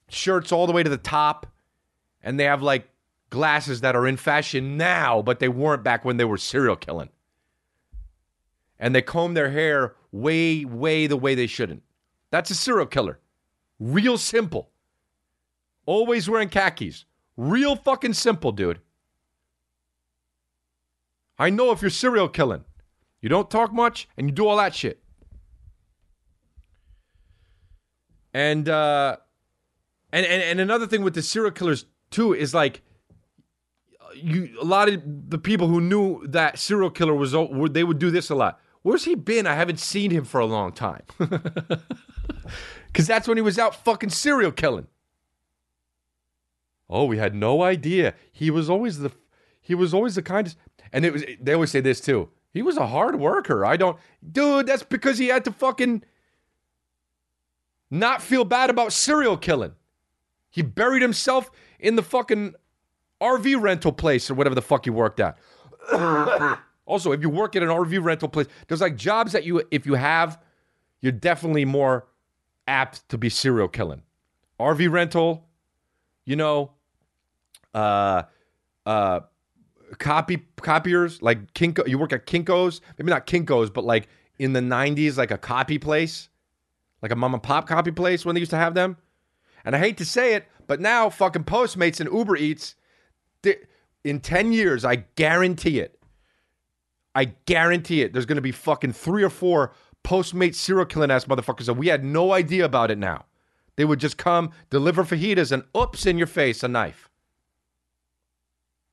[0.07, 1.47] shirts all the way to the top.
[2.21, 2.87] And they have like
[3.31, 7.09] glasses that are in fashion now, but they weren't back when they were serial killing.
[8.77, 11.81] And they comb their hair way, way the way they shouldn't.
[12.29, 13.17] That's a serial killer.
[13.79, 14.69] Real simple.
[15.87, 17.05] Always wearing khakis.
[17.35, 18.79] Real fucking simple, dude.
[21.39, 22.65] I know if you're serial killing.
[23.21, 25.01] You don't talk much and you do all that shit.
[28.33, 29.17] And uh
[30.11, 32.81] and and, and another thing with the serial killers too is like
[34.13, 37.33] you a lot of the people who knew that serial killer was
[37.71, 38.59] they would do this a lot.
[38.81, 39.47] Where's he been?
[39.47, 41.03] I haven't seen him for a long time.
[42.93, 44.87] Cuz that's when he was out fucking serial killing.
[46.89, 48.15] Oh, we had no idea.
[48.31, 49.11] He was always the
[49.69, 50.57] he was always the kindest.
[50.91, 52.29] And it was they always say this too.
[52.51, 53.63] He was a hard worker.
[53.63, 53.97] I don't
[54.29, 56.03] dude, that's because he had to fucking
[57.91, 59.73] not feel bad about serial killing.
[60.49, 62.55] He buried himself in the fucking
[63.21, 65.37] RV rental place or whatever the fuck he worked at.
[66.87, 69.85] also, if you work at an RV rental place, there's like jobs that you if
[69.85, 70.41] you have,
[70.99, 72.07] you're definitely more
[72.67, 74.01] apt to be serial killing.
[74.59, 75.45] RV rental,
[76.25, 76.71] you know,
[77.75, 78.23] uh,
[78.87, 79.19] uh,
[79.97, 81.87] copy copiers like Kinko.
[81.87, 85.77] You work at Kinkos, maybe not Kinkos, but like in the '90s, like a copy
[85.77, 86.29] place,
[87.01, 88.97] like a mom and pop copy place when they used to have them.
[89.65, 92.75] And I hate to say it, but now fucking Postmates and Uber Eats,
[94.03, 95.99] in ten years, I guarantee it.
[97.15, 98.13] I guarantee it.
[98.13, 99.73] There's going to be fucking three or four
[100.03, 103.25] Postmates serial killing ass motherfuckers, that we had no idea about it now.
[103.75, 107.08] They would just come, deliver fajitas, and oops, in your face, a knife.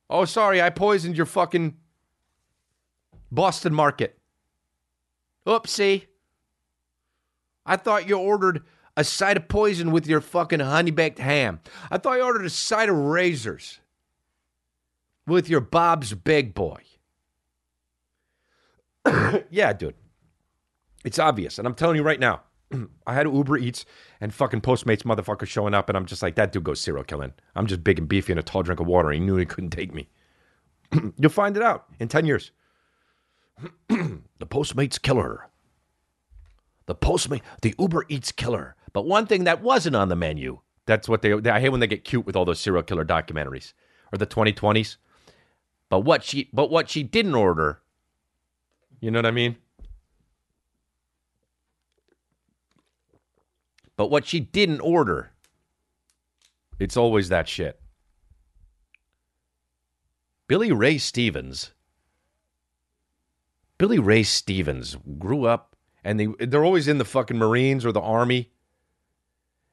[0.09, 1.75] Oh, sorry, I poisoned your fucking
[3.31, 4.17] Boston market.
[5.45, 6.07] Oopsie.
[7.65, 8.63] I thought you ordered
[8.95, 11.59] a side of poison with your fucking honey baked ham.
[11.91, 13.79] I thought you ordered a side of razors
[15.25, 16.81] with your Bob's Big Boy.
[19.49, 19.95] yeah, dude.
[21.03, 21.57] It's obvious.
[21.57, 22.41] And I'm telling you right now,
[23.07, 23.85] I had Uber Eats
[24.19, 27.33] and fucking Postmates motherfucker showing up, and I'm just like, that dude goes serial killing.
[27.55, 29.11] I'm just big and beefy and a tall drink of water.
[29.11, 30.07] He knew he couldn't take me.
[31.17, 32.51] You'll find it out in 10 years.
[33.89, 35.47] the Postmates killer.
[36.85, 38.75] The Postmate, the Uber Eats killer.
[38.93, 40.59] But one thing that wasn't on the menu.
[40.85, 43.03] That's what they, they I hate when they get cute with all those serial killer
[43.03, 43.73] documentaries
[44.11, 44.95] or the 2020s.
[45.89, 47.81] But what she but what she didn't order,
[48.99, 49.57] you know what I mean?
[53.97, 55.31] But what she didn't order,
[56.79, 57.81] it's always that shit.
[60.47, 61.73] Billy Ray Stevens.
[63.77, 68.01] Billy Ray Stevens grew up and they they're always in the fucking Marines or the
[68.01, 68.51] army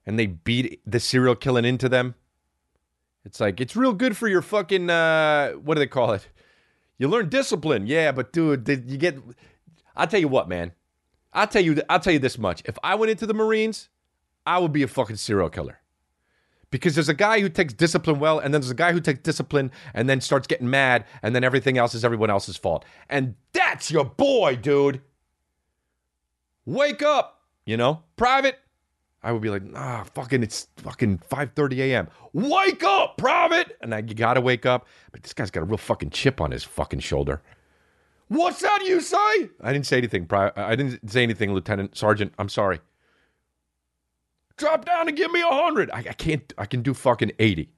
[0.05, 2.15] and they beat the serial killing into them.
[3.25, 6.29] It's like it's real good for your fucking uh what do they call it?
[6.99, 7.87] You learn discipline.
[7.87, 9.19] Yeah, but dude, did you get
[9.97, 10.73] I'll tell you what, man.
[11.33, 12.63] I'll tell you I'll tell you this much.
[12.65, 13.89] If I went into the Marines,
[14.47, 15.81] I would be a fucking serial killer.
[16.71, 19.21] Because there's a guy who takes discipline well, and then there's a guy who takes
[19.21, 22.85] discipline and then starts getting mad, and then everything else is everyone else's fault.
[23.09, 25.01] And that's your boy, dude.
[26.67, 28.59] Wake up, you know, private.
[29.23, 32.09] I would be like, ah, fucking, it's fucking 5:30 a.m.
[32.33, 33.77] Wake up, private.
[33.81, 34.87] And I, you gotta wake up.
[35.13, 37.41] But this guy's got a real fucking chip on his fucking shoulder.
[38.29, 39.49] What's that you say?
[39.61, 40.27] I didn't say anything.
[40.27, 40.59] private.
[40.59, 42.35] I didn't say anything, Lieutenant Sergeant.
[42.39, 42.81] I'm sorry.
[44.57, 45.91] Drop down and give me a hundred.
[45.91, 46.53] I, I can't.
[46.57, 47.71] I can do fucking eighty.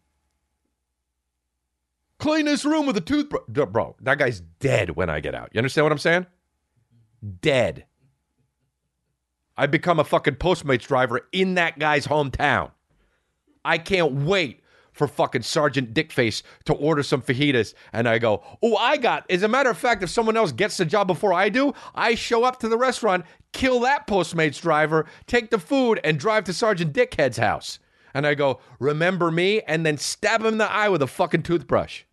[2.19, 3.97] Clean this room with a toothbrush, bro.
[4.01, 5.51] That guy's dead when I get out.
[5.53, 6.27] You understand what I'm saying?
[7.41, 7.87] Dead.
[9.57, 12.73] I become a fucking Postmates driver in that guy's hometown.
[13.65, 14.61] I can't wait
[14.97, 17.75] for fucking Sergeant Dickface to order some fajitas.
[17.93, 19.31] And I go, oh, I got.
[19.31, 22.15] As a matter of fact, if someone else gets the job before I do, I
[22.15, 26.55] show up to the restaurant, kill that Postmates driver, take the food, and drive to
[26.55, 27.79] Sergeant Dickhead's house.
[28.15, 29.61] And I go, remember me?
[29.61, 32.05] And then stab him in the eye with a fucking toothbrush.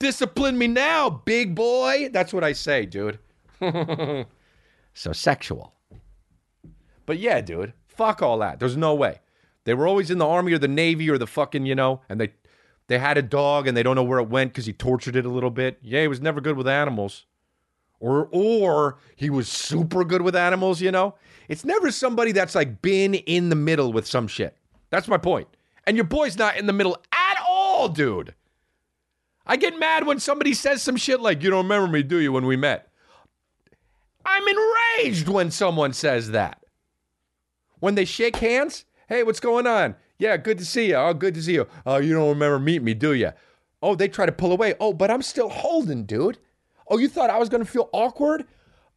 [0.00, 2.10] Discipline me now, big boy.
[2.12, 3.20] That's what I say, dude.
[4.92, 5.72] so sexual.
[7.06, 8.58] But yeah, dude, fuck all that.
[8.58, 9.20] There's no way.
[9.64, 12.20] They were always in the army or the navy or the fucking, you know, and
[12.20, 12.32] they
[12.86, 15.24] they had a dog and they don't know where it went because he tortured it
[15.24, 15.78] a little bit.
[15.82, 17.24] Yeah, he was never good with animals.
[17.98, 21.14] Or or he was super good with animals, you know?
[21.48, 24.56] It's never somebody that's like been in the middle with some shit.
[24.90, 25.48] That's my point.
[25.86, 28.34] And your boy's not in the middle at all, dude.
[29.46, 32.32] I get mad when somebody says some shit like, you don't remember me, do you,
[32.32, 32.88] when we met?
[34.24, 36.63] I'm enraged when someone says that.
[37.84, 39.96] When they shake hands, hey, what's going on?
[40.16, 40.94] Yeah, good to see you.
[40.94, 41.66] Oh, good to see you.
[41.84, 43.32] Oh, you don't remember meeting me, do you?
[43.82, 44.72] Oh, they try to pull away.
[44.80, 46.38] Oh, but I'm still holding, dude.
[46.88, 48.46] Oh, you thought I was going to feel awkward?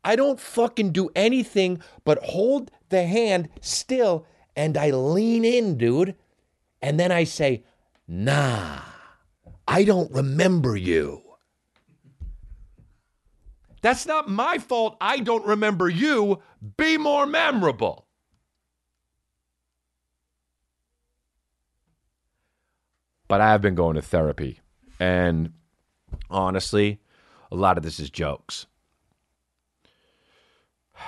[0.05, 6.15] I don't fucking do anything but hold the hand still and I lean in, dude.
[6.81, 7.65] And then I say,
[8.07, 8.79] nah,
[9.67, 11.23] I don't remember you.
[13.81, 14.95] That's not my fault.
[15.01, 16.41] I don't remember you.
[16.77, 18.06] Be more memorable.
[23.27, 24.59] But I have been going to therapy.
[24.99, 25.53] And
[26.29, 26.99] honestly,
[27.51, 28.65] a lot of this is jokes.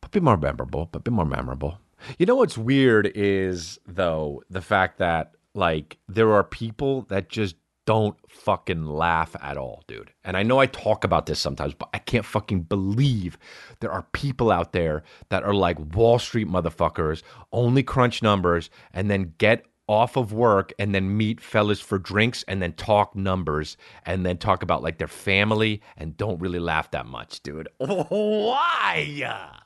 [0.00, 0.88] But be more memorable.
[0.92, 1.78] But be more memorable.
[2.18, 7.56] You know what's weird is, though, the fact that, like, there are people that just
[7.86, 10.12] don't fucking laugh at all, dude.
[10.24, 13.36] And I know I talk about this sometimes, but I can't fucking believe
[13.80, 17.22] there are people out there that are like Wall Street motherfuckers,
[17.52, 22.42] only crunch numbers, and then get off of work and then meet fellas for drinks
[22.48, 26.90] and then talk numbers and then talk about like their family and don't really laugh
[26.92, 27.68] that much, dude.
[27.78, 29.50] Why?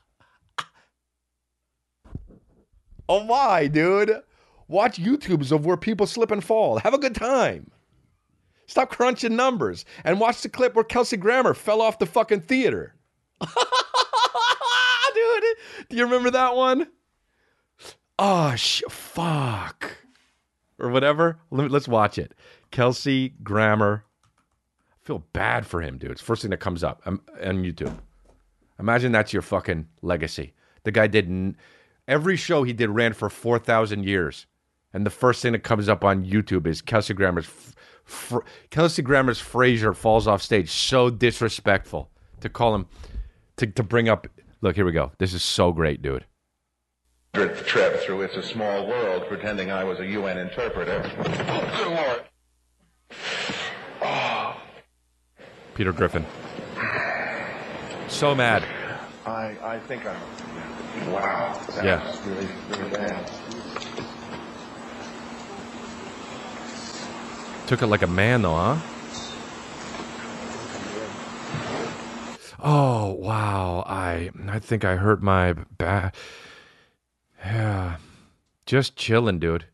[3.11, 4.21] Oh, why, dude?
[4.67, 6.77] Watch YouTubes of where people slip and fall.
[6.77, 7.71] Have a good time.
[8.67, 12.93] Stop crunching numbers and watch the clip where Kelsey Grammer fell off the fucking theater.
[13.41, 13.57] Dude,
[15.89, 16.87] do you remember that one?
[18.19, 19.97] Oh, sh- fuck.
[20.79, 21.39] Or whatever.
[21.51, 22.33] Let let's watch it.
[22.71, 24.05] Kelsey Grammer.
[24.91, 26.11] I feel bad for him, dude.
[26.11, 27.97] It's the first thing that comes up on YouTube.
[28.79, 30.53] Imagine that's your fucking legacy.
[30.83, 31.57] The guy did n-
[32.07, 34.45] every show he did ran for 4,000 years.
[34.93, 37.47] And the first thing that comes up on YouTube is Kelsey Grammer's
[38.07, 38.39] f-
[38.69, 40.69] Kelsey Grammer's Frasier falls off stage.
[40.69, 42.09] So disrespectful
[42.41, 42.87] to call him
[43.57, 44.27] to, to bring up.
[44.61, 45.11] Look, here we go.
[45.17, 46.25] This is so great, dude.
[47.35, 51.09] Hundredth trip through It's a Small World pretending I was a UN interpreter.
[51.19, 52.23] Oh, good lord.
[55.75, 56.25] Peter Griffin.
[58.07, 58.63] So mad.
[59.25, 61.11] I, I think I'm.
[61.11, 61.59] Wow.
[61.75, 62.05] That Yeah.
[62.05, 63.31] was really, really bad.
[67.67, 68.77] Took it like a man, though, huh?
[72.61, 73.85] Oh wow!
[73.87, 76.13] I I think I hurt my back.
[77.39, 77.97] Yeah,
[78.65, 79.65] just chilling, dude.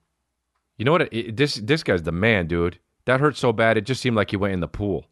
[0.77, 1.01] You know what?
[1.03, 2.79] It, it- this this guy's the man, dude.
[3.05, 3.77] That hurt so bad.
[3.77, 5.05] It just seemed like he went in the pool.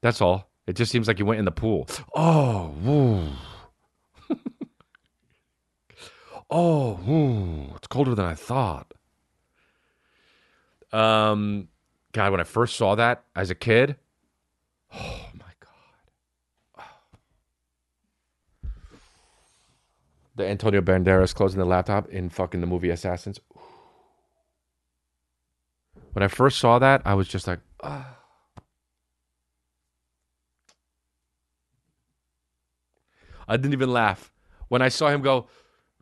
[0.00, 0.48] That's all.
[0.66, 1.88] It just seems like he went in the pool.
[2.14, 3.28] Oh, woo.
[6.50, 7.72] oh, woo.
[7.76, 8.92] It's colder than I thought.
[10.92, 11.68] Um,
[12.12, 13.96] God, when I first saw that as a kid,
[14.94, 16.84] oh my God.
[20.38, 23.40] The Antonio Banderas closing the laptop in fucking the movie Assassins.
[26.12, 28.16] When I first saw that, I was just like, ah.
[33.48, 34.30] I didn't even laugh.
[34.68, 35.48] When I saw him go,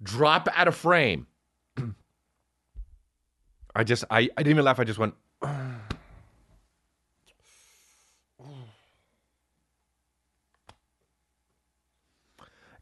[0.03, 1.29] drop out of frame.
[3.75, 4.79] I just, I, I didn't even laugh.
[4.79, 5.49] I just went, it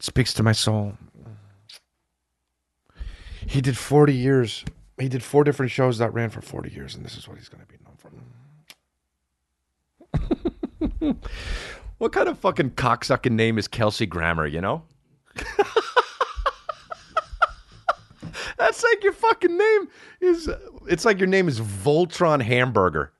[0.01, 0.95] speaks to my soul.
[3.47, 4.65] He did 40 years.
[4.99, 7.49] He did four different shows that ran for 40 years, and this is what he's
[7.49, 8.11] going to be known for.
[11.99, 14.83] what kind of fucking cocksucking name is Kelsey Grammer, you know?
[18.57, 19.89] That's like your fucking name
[20.21, 20.49] is.
[20.89, 23.13] It's like your name is Voltron Hamburger.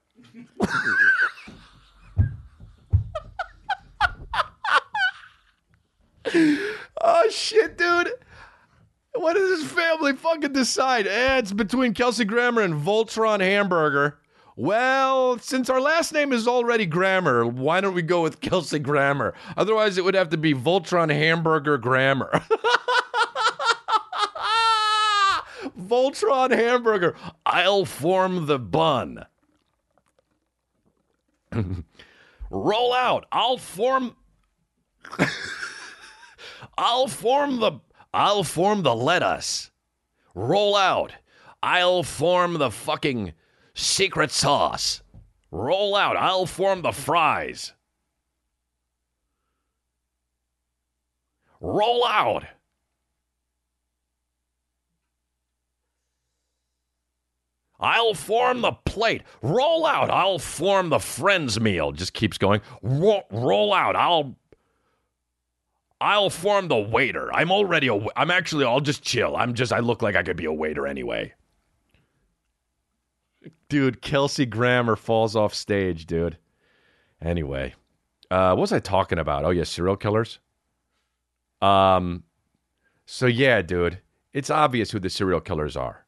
[7.03, 8.13] oh shit, dude.
[9.15, 11.07] What does this family fucking decide?
[11.07, 14.19] Eh, it's between Kelsey Grammer and Voltron Hamburger.
[14.57, 19.35] Well, since our last name is already Grammer, why don't we go with Kelsey Grammer?
[19.57, 22.31] Otherwise, it would have to be Voltron Hamburger Grammer.
[25.81, 27.17] Voltron Hamburger.
[27.47, 29.27] I'll form the bun.
[32.51, 33.27] Roll out.
[33.33, 34.17] I'll form.
[36.79, 37.81] I'll form the.
[38.13, 39.71] I'll form the lettuce.
[40.35, 41.13] Roll out.
[41.63, 43.33] I'll form the fucking
[43.75, 45.03] secret sauce.
[45.51, 46.17] Roll out.
[46.17, 47.73] I'll form the fries.
[51.61, 52.45] Roll out.
[57.81, 59.23] I'll form the plate.
[59.43, 60.11] Roll out.
[60.11, 61.93] I'll form the friends meal.
[61.93, 62.61] Just keeps going.
[62.83, 63.95] Roll, out.
[63.95, 64.37] I'll
[66.05, 67.33] I'll form the waiter.
[67.33, 69.37] I'm already a I'm actually I'll just chill.
[69.37, 71.33] I'm just I look like I could be a waiter anyway.
[73.71, 76.37] Dude, Kelsey Grammer falls off stage, dude.
[77.23, 77.75] Anyway,
[78.31, 79.47] uh, what was I talking about?
[79.47, 80.41] Oh yeah, serial killers.
[81.63, 82.25] Um,
[83.07, 84.01] so yeah, dude,
[84.35, 86.05] it's obvious who the serial killers are.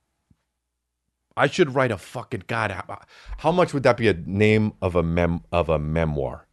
[1.38, 2.70] I should write a fucking god.
[2.70, 3.00] How,
[3.38, 6.46] how much would that be a name of a mem of a memoir?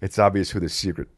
[0.00, 1.08] It's obvious who the secret.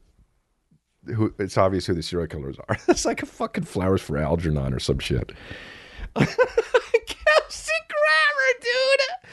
[1.14, 2.76] Who it's obvious who the serial killers are.
[2.88, 5.32] it's like a fucking flowers for Algernon or some shit.
[6.14, 9.30] Kelsey Grammer, dude.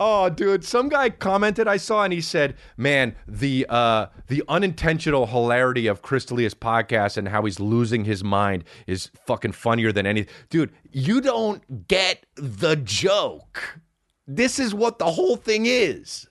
[0.00, 5.26] Oh, dude, some guy commented I saw and he said, "Man, the uh the unintentional
[5.26, 10.06] hilarity of Chris D'Elia's podcast and how he's losing his mind is fucking funnier than
[10.06, 13.80] any." Dude, you don't get the joke.
[14.26, 16.28] This is what the whole thing is.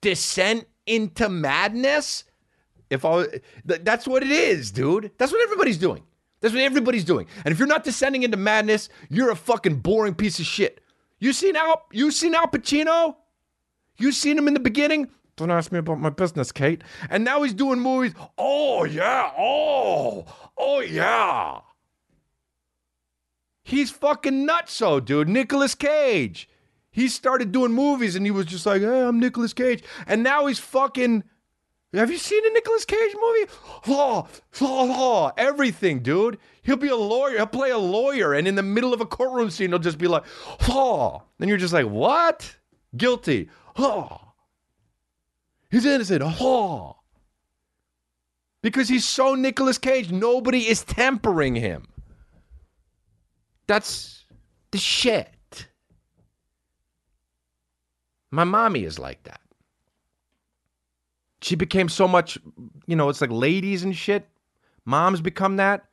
[0.00, 2.24] Descent into madness?
[2.92, 3.42] If all th-
[3.82, 5.10] that's what it is, dude.
[5.18, 6.02] That's what everybody's doing.
[6.40, 7.26] That's what everybody's doing.
[7.44, 10.80] And if you're not descending into madness, you're a fucking boring piece of shit.
[11.18, 11.86] You seen Al?
[11.92, 13.16] You seen Al Pacino?
[13.96, 15.08] You seen him in the beginning?
[15.36, 16.78] Don't ask me about my business, Kay.
[17.08, 18.12] And now he's doing movies.
[18.36, 19.30] Oh yeah.
[19.38, 20.26] Oh.
[20.58, 21.60] Oh yeah.
[23.64, 25.28] He's fucking nutso, dude.
[25.28, 26.48] Nicolas Cage.
[26.90, 29.82] He started doing movies and he was just like, hey, I'm Nicolas Cage.
[30.06, 31.24] And now he's fucking.
[31.94, 33.52] Have you seen a Nicolas Cage movie?
[33.86, 34.26] Law,
[34.60, 36.38] law, law, everything, dude.
[36.62, 37.36] He'll be a lawyer.
[37.36, 40.08] He'll play a lawyer, and in the middle of a courtroom scene, he'll just be
[40.08, 40.24] like,
[40.68, 41.24] law.
[41.38, 42.56] And you're just like, what?
[42.96, 43.50] Guilty.
[43.76, 44.32] Law.
[45.70, 46.22] He's innocent.
[46.40, 47.00] Law.
[48.62, 51.88] Because he's so Nicolas Cage, nobody is tempering him.
[53.66, 54.24] That's
[54.70, 55.66] the shit.
[58.30, 59.42] My mommy is like that
[61.42, 62.38] she became so much,
[62.86, 64.28] you know, it's like ladies and shit.
[64.84, 65.84] Moms become that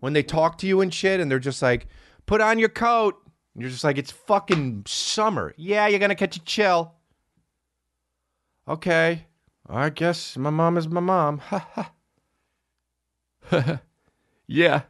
[0.00, 1.86] when they talk to you and shit, and they're just like,
[2.26, 3.16] put on your coat.
[3.54, 5.54] And you're just like, it's fucking summer.
[5.56, 6.92] Yeah, you're gonna catch a chill.
[8.68, 9.26] Okay.
[9.68, 11.38] I guess my mom is my mom.
[11.38, 11.90] Ha
[13.50, 13.80] ha.
[14.46, 14.82] yeah.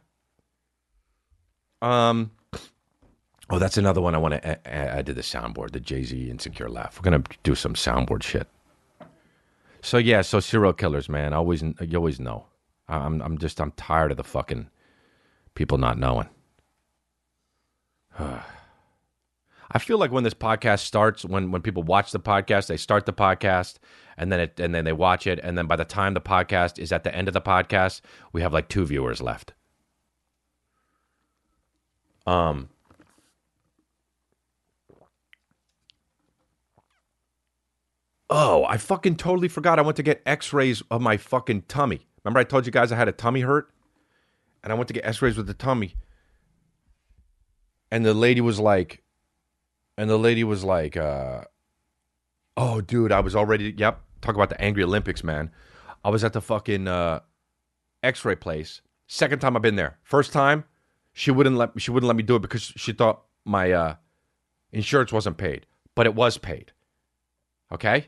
[1.81, 2.31] Um.
[3.49, 5.71] Oh, that's another one I want to add to the soundboard.
[5.71, 6.97] The Jay Z insecure laugh.
[6.97, 8.47] We're gonna do some soundboard shit.
[9.85, 11.31] So yeah, so serial killers, man.
[11.31, 12.47] Always, you always know.
[12.87, 14.67] I'm, I'm just, I'm tired of the fucking
[15.53, 16.27] people not knowing.
[18.19, 18.41] I
[19.79, 23.13] feel like when this podcast starts, when when people watch the podcast, they start the
[23.13, 23.75] podcast,
[24.17, 26.79] and then it, and then they watch it, and then by the time the podcast
[26.79, 28.01] is at the end of the podcast,
[28.33, 29.53] we have like two viewers left.
[32.25, 32.69] Um,
[38.29, 39.77] Oh, I fucking totally forgot.
[39.77, 42.07] I went to get x rays of my fucking tummy.
[42.23, 43.69] Remember, I told you guys I had a tummy hurt?
[44.63, 45.95] And I went to get x rays with the tummy.
[47.91, 49.03] And the lady was like,
[49.97, 51.41] and the lady was like, uh,
[52.57, 55.51] oh, dude, I was already, yep, talk about the angry Olympics, man.
[56.03, 57.19] I was at the fucking uh,
[58.03, 58.81] x ray place.
[59.07, 59.99] Second time I've been there.
[60.03, 60.65] First time,
[61.13, 63.95] she wouldn't let she wouldn't let me do it because she thought my uh,
[64.71, 66.71] insurance wasn't paid, but it was paid.
[67.71, 68.07] Okay?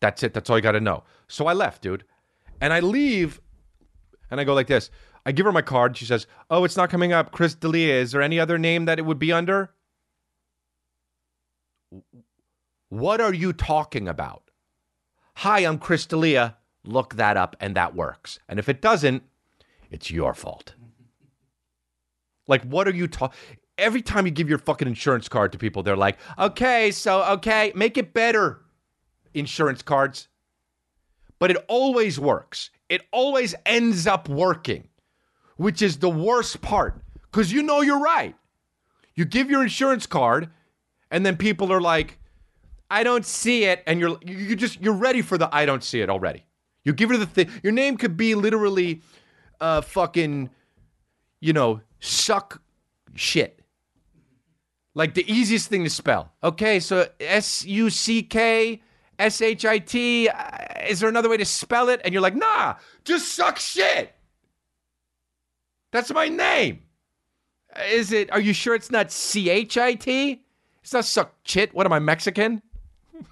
[0.00, 0.34] That's it.
[0.34, 1.04] That's all you got to know.
[1.28, 2.04] So I left, dude.
[2.60, 3.40] And I leave
[4.30, 4.90] and I go like this.
[5.26, 5.96] I give her my card.
[5.96, 7.32] She says, Oh, it's not coming up.
[7.32, 7.94] Chris D'Elia.
[7.94, 9.74] Is there any other name that it would be under?
[12.88, 14.50] What are you talking about?
[15.36, 16.56] Hi, I'm Chris D'Elia.
[16.84, 18.38] Look that up, and that works.
[18.48, 19.22] And if it doesn't,
[19.90, 20.74] it's your fault.
[22.46, 23.38] Like, what are you talking?
[23.78, 27.72] Every time you give your fucking insurance card to people, they're like, okay, so, okay,
[27.74, 28.60] make it better,
[29.34, 30.28] insurance cards.
[31.38, 32.70] But it always works.
[32.88, 34.88] It always ends up working,
[35.56, 38.34] which is the worst part because you know you're right.
[39.14, 40.50] You give your insurance card,
[41.10, 42.18] and then people are like,
[42.90, 43.82] I don't see it.
[43.86, 46.44] And you're, you just, you're ready for the I don't see it already.
[46.84, 47.50] You give her the thing.
[47.62, 49.02] Your name could be literally
[49.60, 50.50] uh, fucking,
[51.40, 52.62] you know, suck
[53.14, 53.60] shit.
[54.94, 56.32] Like the easiest thing to spell.
[56.42, 58.82] Okay, so S U C K
[59.20, 60.28] S H I T.
[60.28, 60.48] Uh,
[60.88, 62.00] Is there another way to spell it?
[62.04, 64.14] And you're like, nah, just suck shit.
[65.92, 66.82] That's my name.
[67.90, 70.42] Is it, are you sure it's not C H I T?
[70.82, 71.74] It's not suck shit.
[71.74, 72.62] What am I, Mexican?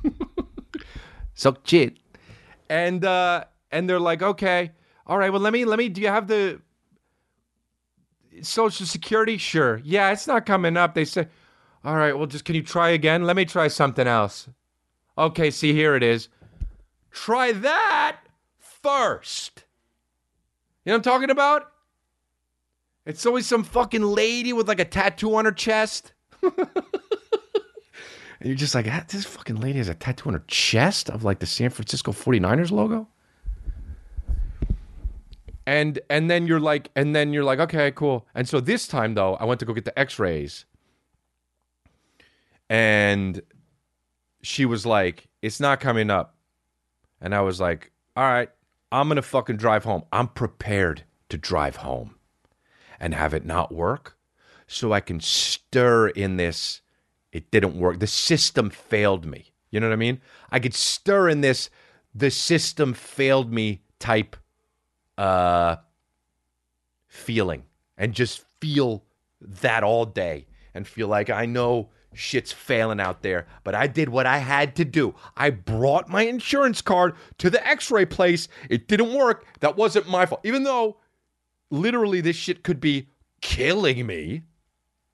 [1.35, 1.99] suck shit.
[2.69, 4.73] And, uh, and they're like, okay,
[5.07, 6.61] all right, well, let me, let me, do you have the
[8.43, 9.39] social security?
[9.39, 9.81] Sure.
[9.83, 10.95] Yeah, it's not coming up.
[10.95, 11.29] They say,
[11.85, 13.25] all right, well, just, can you try again?
[13.25, 14.49] Let me try something else.
[15.19, 16.29] Okay, see, here it is.
[17.11, 18.19] Try that
[18.59, 19.65] first.
[20.85, 21.73] You know what I'm talking about?
[23.05, 26.13] It's always some fucking lady with like a tattoo on her chest.
[26.43, 26.55] and
[28.43, 31.41] you're just like, ah, this fucking lady has a tattoo on her chest of like
[31.41, 33.09] the San Francisco 49ers logo.
[35.67, 38.27] And and then you're like, and then you're like, okay, cool.
[38.35, 40.65] And so this time though, I went to go get the x-rays.
[42.71, 43.43] And
[44.49, 46.35] she was like, it's not coming up.
[47.21, 48.49] And I was like, all right,
[48.91, 50.05] I'm gonna fucking drive home.
[50.11, 52.15] I'm prepared to drive home
[52.99, 54.17] and have it not work
[54.67, 56.81] so I can stir in this.
[57.31, 58.01] It didn't work.
[58.01, 59.53] The system failed me.
[59.71, 60.19] You know what I mean?
[60.51, 61.69] I could stir in this,
[62.15, 64.35] the system failed me type
[65.19, 65.77] uh,
[67.07, 67.65] feeling
[67.99, 69.05] and just feel
[69.43, 74.09] that all day and feel like I know shit's failing out there, but I did
[74.09, 75.15] what I had to do.
[75.37, 78.49] I brought my insurance card to the x ray place.
[78.69, 79.47] It didn't work.
[79.61, 80.41] That wasn't my fault.
[80.45, 80.99] Even though
[81.71, 83.09] literally this shit could be
[83.41, 84.43] killing me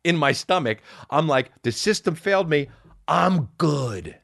[0.02, 0.78] in my stomach,
[1.10, 2.68] I'm like, the system failed me.
[3.06, 4.18] I'm good.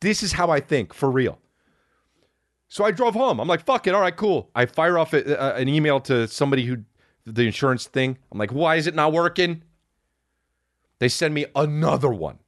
[0.00, 1.38] This is how I think for real.
[2.68, 3.38] So I drove home.
[3.38, 3.94] I'm like, fuck it.
[3.94, 4.50] All right, cool.
[4.54, 6.78] I fire off a, a, an email to somebody who,
[7.24, 8.18] the insurance thing.
[8.32, 9.62] I'm like, why is it not working?
[10.98, 12.38] They send me another one.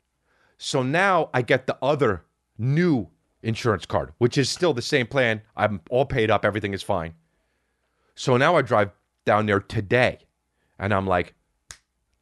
[0.57, 2.25] So now I get the other
[2.57, 3.09] new
[3.43, 5.43] insurance card, which is still the same plan.
[5.57, 6.45] I'm all paid up.
[6.45, 7.15] Everything is fine.
[8.15, 8.91] So now I drive
[9.25, 10.19] down there today
[10.79, 11.35] and I'm like,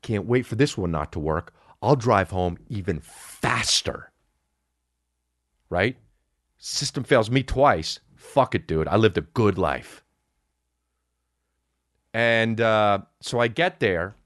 [0.02, 1.54] can't wait for this one not to work.
[1.80, 4.12] I'll drive home even faster.
[5.70, 5.96] Right?
[6.58, 8.00] System fails me twice.
[8.14, 8.88] Fuck it, dude.
[8.88, 10.02] I lived a good life.
[12.12, 14.16] And uh, so I get there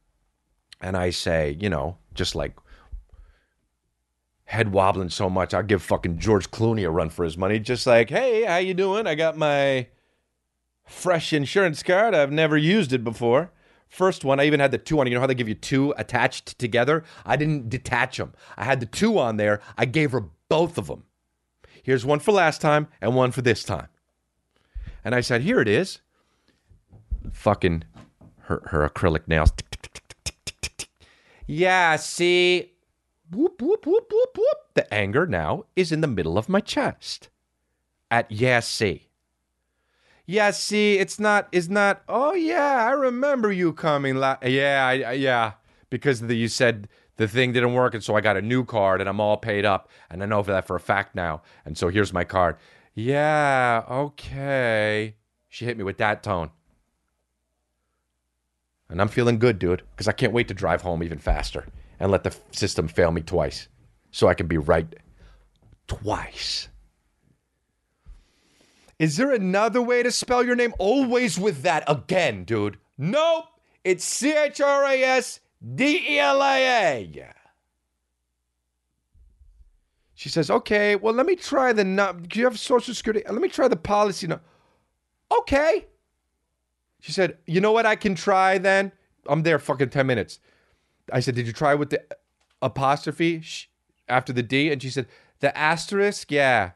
[0.80, 2.56] and I say, you know, just like
[4.44, 7.58] head wobbling so much, I'll give fucking George Clooney a run for his money.
[7.58, 9.06] Just like, hey, how you doing?
[9.06, 9.88] I got my
[10.84, 12.14] fresh insurance card.
[12.14, 13.52] I've never used it before.
[13.88, 15.06] First one, I even had the two on.
[15.06, 17.04] You know how they give you two attached together?
[17.26, 18.32] I didn't detach them.
[18.56, 19.60] I had the two on there.
[19.76, 21.04] I gave her both of them.
[21.82, 23.88] Here's one for last time and one for this time.
[25.04, 26.00] And I said, here it is.
[27.32, 27.84] Fucking
[28.42, 29.50] her, her acrylic nails.
[29.52, 29.79] Tick, tick.
[31.50, 32.72] Yeah, see?
[33.30, 34.58] Whoop, whoop, whoop, whoop, whoop.
[34.74, 37.28] The anger now is in the middle of my chest.
[38.10, 39.10] At yeah, see
[40.30, 44.14] yeah, see, it's not, it's not, oh, yeah, I remember you coming.
[44.14, 45.54] La- yeah, I, I- yeah,
[45.90, 46.86] because the, you said
[47.16, 47.94] the thing didn't work.
[47.94, 49.88] And so I got a new card and I'm all paid up.
[50.08, 51.42] And I know for that for a fact now.
[51.64, 52.56] And so here's my card.
[52.94, 55.16] Yeah, okay.
[55.48, 56.50] She hit me with that tone.
[58.90, 61.66] And I'm feeling good, dude, because I can't wait to drive home even faster
[62.00, 63.68] and let the system fail me twice
[64.10, 64.92] so I can be right
[65.86, 66.68] twice.
[68.98, 70.74] Is there another way to spell your name?
[70.78, 72.78] Always with that again, dude.
[72.98, 73.46] Nope.
[73.82, 75.40] It's C H R A S
[75.74, 77.32] D E L I A.
[80.14, 81.84] She says, okay, well, let me try the,
[82.28, 83.22] do you have social security?
[83.26, 84.26] Let me try the policy.
[84.26, 84.38] No.
[85.32, 85.86] Okay.
[87.00, 88.92] She said, you know what I can try then?
[89.26, 90.38] I'm there fucking 10 minutes.
[91.12, 92.02] I said, did you try with the
[92.62, 93.42] apostrophe
[94.08, 94.70] after the D?
[94.70, 95.06] And she said,
[95.40, 96.30] the asterisk?
[96.30, 96.72] Yeah.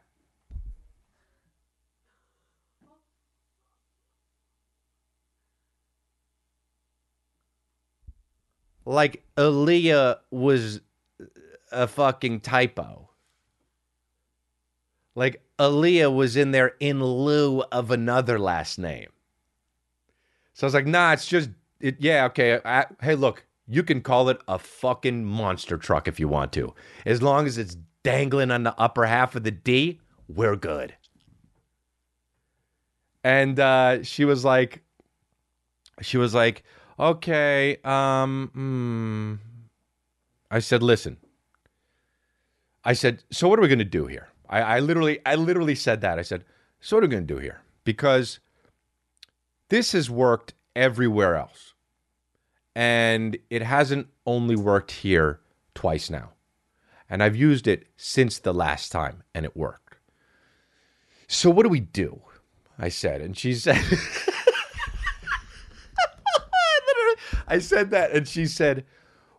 [8.85, 10.81] like Aaliyah was
[11.73, 13.11] a fucking typo.
[15.15, 19.11] Like Aaliyah was in there in lieu of another last name.
[20.55, 21.51] So I was like, nah, it's just,
[21.81, 22.61] it, yeah, okay.
[22.65, 26.73] I, hey, look, you can call it a fucking monster truck if you want to.
[27.05, 30.95] As long as it's dangling on the upper half of the D, we're good.
[33.25, 34.83] And uh, she was like,
[36.03, 36.63] she was like,
[36.99, 39.35] okay, um, hmm.
[40.51, 41.17] I said, listen.
[42.85, 44.29] I said, so what are we going to do here?
[44.49, 46.19] I, I literally, I literally said that.
[46.19, 46.45] I said,
[46.81, 47.63] so what are we going to do here?
[47.83, 48.41] Because
[49.69, 51.75] this has worked everywhere else.
[52.75, 55.41] And it hasn't only worked here
[55.75, 56.31] twice now.
[57.09, 59.99] And I've used it since the last time and it worked.
[61.29, 62.21] So what do we do?
[62.79, 63.21] I said.
[63.21, 63.81] And she said,
[67.47, 68.85] I said that and she said,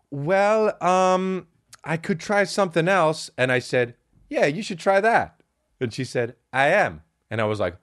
[0.09, 1.47] "Well, um
[1.83, 3.95] I could try something else." And I said,
[4.29, 5.41] "Yeah, you should try that."
[5.79, 7.75] And she said, "I am." And I was like,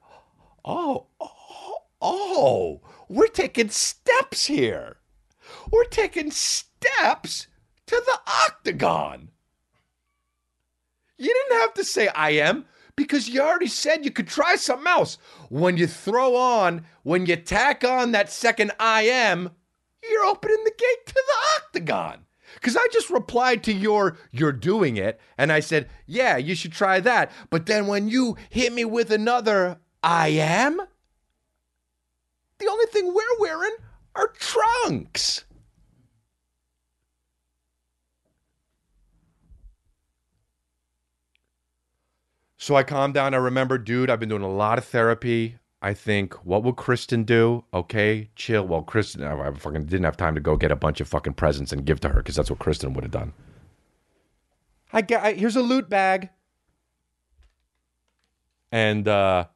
[0.65, 1.31] "Oh, oh,
[2.03, 4.97] oh, we're taking steps here.
[5.71, 7.47] We're taking steps
[7.87, 9.29] to the octagon."
[11.17, 14.87] You didn't have to say I am because you already said you could try something
[14.87, 15.17] else.
[15.49, 19.51] When you throw on, when you tack on that second I am,
[20.09, 22.25] you're opening the gate to the octagon.
[22.55, 26.71] Because I just replied to your, you're doing it, and I said, yeah, you should
[26.71, 27.31] try that.
[27.49, 30.79] But then when you hit me with another, I am,
[32.63, 33.75] the only thing we're wearing
[34.15, 35.45] are trunks.
[42.57, 43.33] So I calmed down.
[43.33, 45.57] I remember, dude, I've been doing a lot of therapy.
[45.81, 47.65] I think, what will Kristen do?
[47.73, 48.65] Okay, chill.
[48.65, 51.73] Well, Kristen, I fucking didn't have time to go get a bunch of fucking presents
[51.73, 53.33] and give to her because that's what Kristen would have done.
[54.93, 56.29] I got I, here's a loot bag,
[58.71, 59.47] and uh,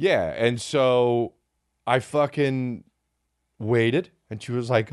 [0.00, 1.34] yeah, and so
[1.86, 2.84] I fucking
[3.58, 4.90] waited, and she was like,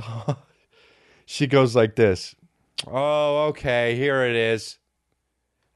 [1.26, 2.36] she goes like this.
[2.86, 4.80] Oh, okay, here it is.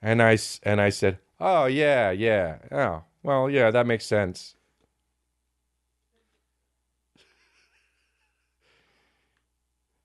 [0.01, 4.55] And I and I said, "Oh yeah, yeah, oh well, yeah, that makes sense."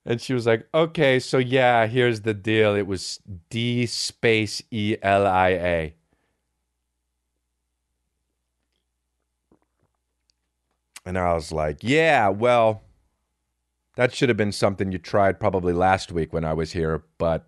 [0.05, 2.75] And she was like, "Okay, so yeah, here's the deal.
[2.75, 3.19] It was
[3.49, 5.96] D space E L I A."
[11.07, 12.83] And I was like, "Yeah, well,
[13.95, 17.47] that should have been something you tried probably last week when I was here, but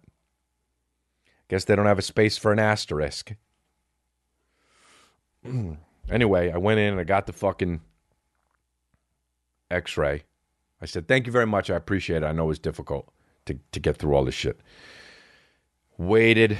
[1.49, 3.34] Guess they don't have a space for an asterisk.
[6.10, 7.82] anyway, I went in and I got the fucking
[9.70, 10.24] x ray.
[10.80, 11.70] I said, Thank you very much.
[11.70, 12.26] I appreciate it.
[12.26, 13.12] I know it was difficult
[13.45, 14.62] to, to get through all this shit.
[15.97, 16.57] Waited,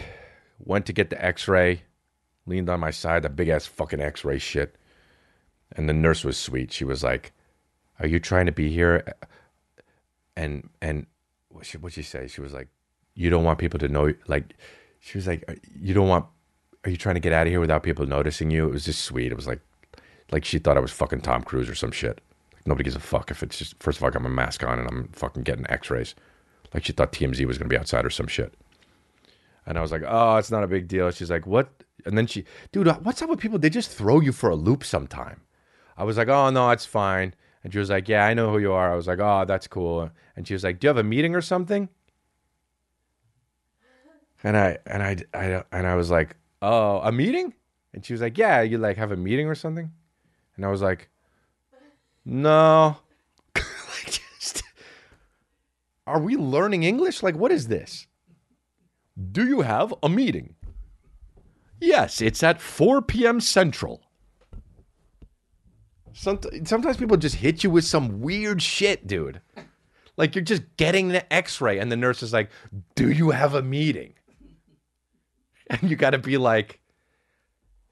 [0.58, 1.84] went to get the x ray,
[2.47, 4.76] leaned on my side, the big ass fucking x ray shit.
[5.76, 6.72] And the nurse was sweet.
[6.72, 7.32] She was like,
[8.00, 9.14] Are you trying to be here?
[10.36, 11.06] And, and,
[11.50, 12.28] what she, what'd she say?
[12.28, 12.68] She was like,
[13.14, 14.56] You don't want people to know, like,
[15.00, 16.26] she was like, "You don't want?
[16.84, 19.04] Are you trying to get out of here without people noticing you?" It was just
[19.04, 19.32] sweet.
[19.32, 19.62] It was like,
[20.32, 22.22] like she thought I was fucking Tom Cruise or some shit.
[22.54, 24.64] Like, nobody gives a fuck if it's just first of all, I got my mask
[24.64, 26.16] on and I'm fucking getting X-rays.
[26.74, 28.54] Like she thought TMZ was gonna be outside or some shit.
[29.66, 31.70] And I was like, "Oh, it's not a big deal." She's like, "What?"
[32.06, 33.60] And then she, dude, what's up with people?
[33.60, 35.42] They just throw you for a loop sometime.
[36.00, 38.58] I was like, "Oh no, it's fine." And she was like, "Yeah, I know who
[38.58, 40.97] you are." I was like, "Oh, that's cool." And she was like, "Do you have
[40.97, 41.89] a meeting or something?"
[44.41, 47.54] And I and I, I and I was like, "Oh, a meeting?"
[47.93, 49.91] And she was like, "Yeah, you like have a meeting or something?"
[50.56, 51.10] And I was like,
[52.24, 52.95] "No."
[56.08, 57.22] are we learning English?
[57.22, 58.08] Like what is this?
[59.34, 60.56] Do you have a meeting?
[61.82, 63.41] Yes, it's at 4 p.m.
[63.41, 64.09] Central.
[66.14, 69.41] Sometimes people just hit you with some weird shit, dude.
[70.18, 72.49] Like you're just getting the x ray, and the nurse is like,
[72.95, 74.14] Do you have a meeting?
[75.70, 76.80] and you got to be like,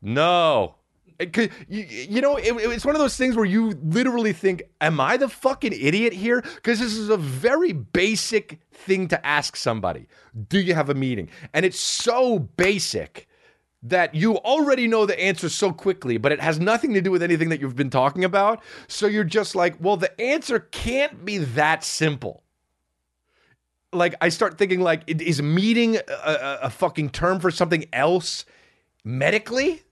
[0.01, 0.75] no.
[1.19, 5.17] You, you know, it, it's one of those things where you literally think, "Am I
[5.17, 10.07] the fucking idiot here?" Because this is a very basic thing to ask somebody.
[10.47, 11.29] Do you have a meeting?
[11.55, 13.27] And it's so basic
[13.83, 17.21] that you already know the answer so quickly, but it has nothing to do with
[17.21, 18.61] anything that you've been talking about.
[18.87, 22.43] So you're just like, well, the answer can't be that simple
[23.93, 28.45] like I start thinking like is meeting a, a, fucking term for something else
[29.03, 29.83] medically?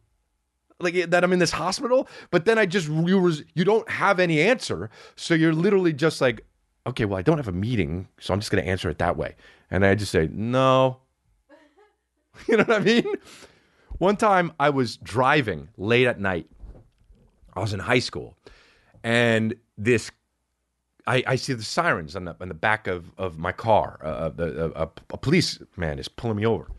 [0.80, 4.42] Like that I'm in this hospital, but then I just you, you don't have any
[4.42, 6.46] answer, so you're literally just like,
[6.86, 9.36] okay, well I don't have a meeting, so I'm just gonna answer it that way,
[9.72, 11.00] and I just say no.
[12.50, 13.06] You know what I mean?
[13.98, 16.48] One time I was driving late at night.
[17.54, 18.38] I was in high school,
[19.04, 20.12] and this
[21.08, 24.00] I, I see the sirens on the on the back of, of my car.
[24.04, 26.70] Uh, the, a, a policeman is pulling me over,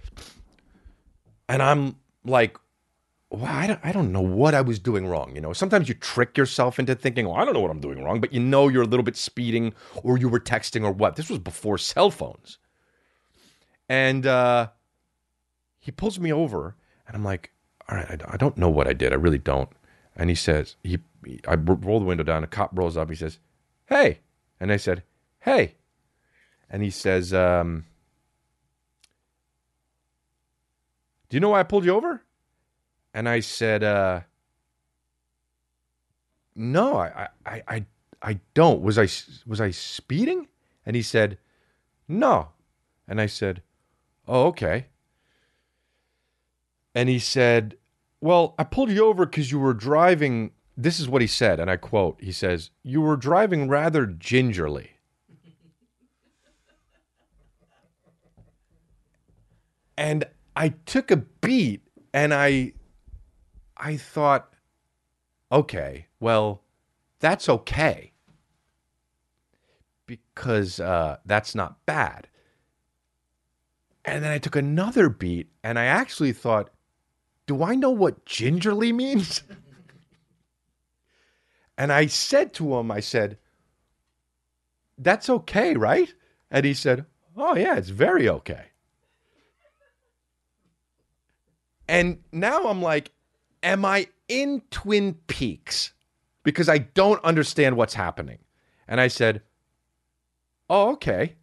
[1.48, 2.58] and I'm like,
[3.30, 5.34] well, I don't, I don't know what I was doing wrong.
[5.34, 8.02] You know, sometimes you trick yourself into thinking, well, I don't know what I'm doing
[8.02, 11.16] wrong, but you know you're a little bit speeding or you were texting or what.
[11.16, 12.58] This was before cell phones.
[13.88, 14.68] And uh,
[15.78, 16.76] he pulls me over,
[17.06, 17.50] and I'm like,
[17.88, 19.12] all right, I, I don't know what I did.
[19.12, 19.68] I really don't.
[20.16, 22.42] And he says, he, he I roll the window down.
[22.44, 23.10] A cop rolls up.
[23.10, 23.38] He says,
[23.86, 24.20] hey.
[24.58, 25.02] And I said,
[25.40, 25.74] hey.
[26.70, 27.84] And he says, um,
[31.28, 32.22] do you know why I pulled you over?
[33.14, 34.20] And I said, uh,
[36.54, 37.84] no, I, I, I,
[38.22, 38.82] I don't.
[38.82, 39.08] Was I,
[39.46, 40.48] was I speeding?
[40.84, 41.38] And he said,
[42.08, 42.48] no.
[43.06, 43.62] And I said,
[44.26, 44.86] oh, okay.
[46.96, 47.76] And he said,
[48.20, 50.50] well, I pulled you over because you were driving.
[50.76, 54.96] This is what he said, and I quote He says, You were driving rather gingerly.
[59.96, 60.24] and
[60.54, 61.82] I took a beat
[62.12, 62.72] and I
[63.76, 64.52] I thought,
[65.52, 66.62] okay, well,
[67.20, 68.12] that's okay.
[70.06, 72.28] Because uh, that's not bad.
[74.04, 76.70] And then I took another beat and I actually thought,
[77.46, 79.42] do I know what gingerly means?
[81.78, 83.38] and I said to him, I said,
[84.98, 86.12] that's okay, right?
[86.50, 88.66] And he said, oh, yeah, it's very okay.
[91.88, 93.12] And now I'm like,
[93.62, 95.92] am I in Twin Peaks?
[96.42, 98.38] Because I don't understand what's happening.
[98.88, 99.42] And I said,
[100.68, 101.36] oh, okay.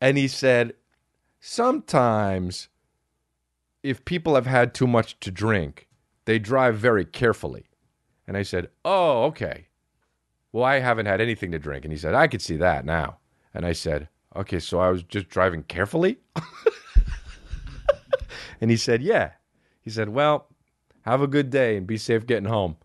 [0.00, 0.74] And he said,
[1.40, 2.68] sometimes
[3.84, 5.86] if people have had too much to drink,
[6.24, 7.66] they drive very carefully.
[8.26, 9.68] And I said, Oh, okay.
[10.50, 11.84] Well, I haven't had anything to drink.
[11.84, 13.18] And he said, I could see that now.
[13.52, 16.16] And I said, Okay, so I was just driving carefully?
[18.60, 19.32] and he said, Yeah.
[19.82, 20.46] He said, Well,
[21.02, 22.78] have a good day and be safe getting home.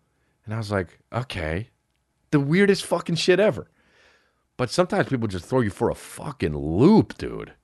[0.44, 1.70] And I was like, Okay.
[2.30, 3.70] The weirdest fucking shit ever.
[4.58, 7.54] But sometimes people just throw you for a fucking loop, dude,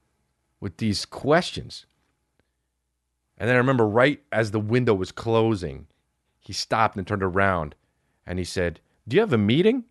[0.59, 1.85] with these questions.
[3.39, 5.87] And then I remember right as the window was closing,
[6.41, 7.75] he stopped and turned around
[8.27, 9.85] and he said, Do you have a meeting?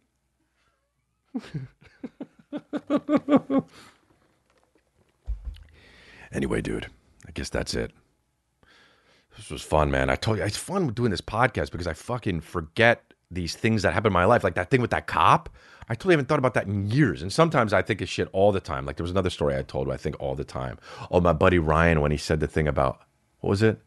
[6.32, 6.88] anyway, dude,
[7.28, 7.92] I guess that's it.
[9.38, 10.10] This was fun, man.
[10.10, 13.94] I told you it's fun doing this podcast because I fucking forget these things that
[13.94, 15.50] happen in my life, like that thing with that cop.
[15.90, 17.22] I totally haven't thought about that in years.
[17.22, 18.86] And sometimes I think of shit all the time.
[18.86, 20.78] Like there was another story I told I think all the time.
[21.12, 23.02] Oh, my buddy Ryan, when he said the thing about
[23.40, 23.80] what was it?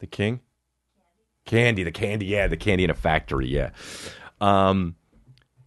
[0.00, 0.40] The king?
[1.44, 3.70] Candy, the candy, yeah, the candy in a factory, yeah.
[4.40, 4.96] Um,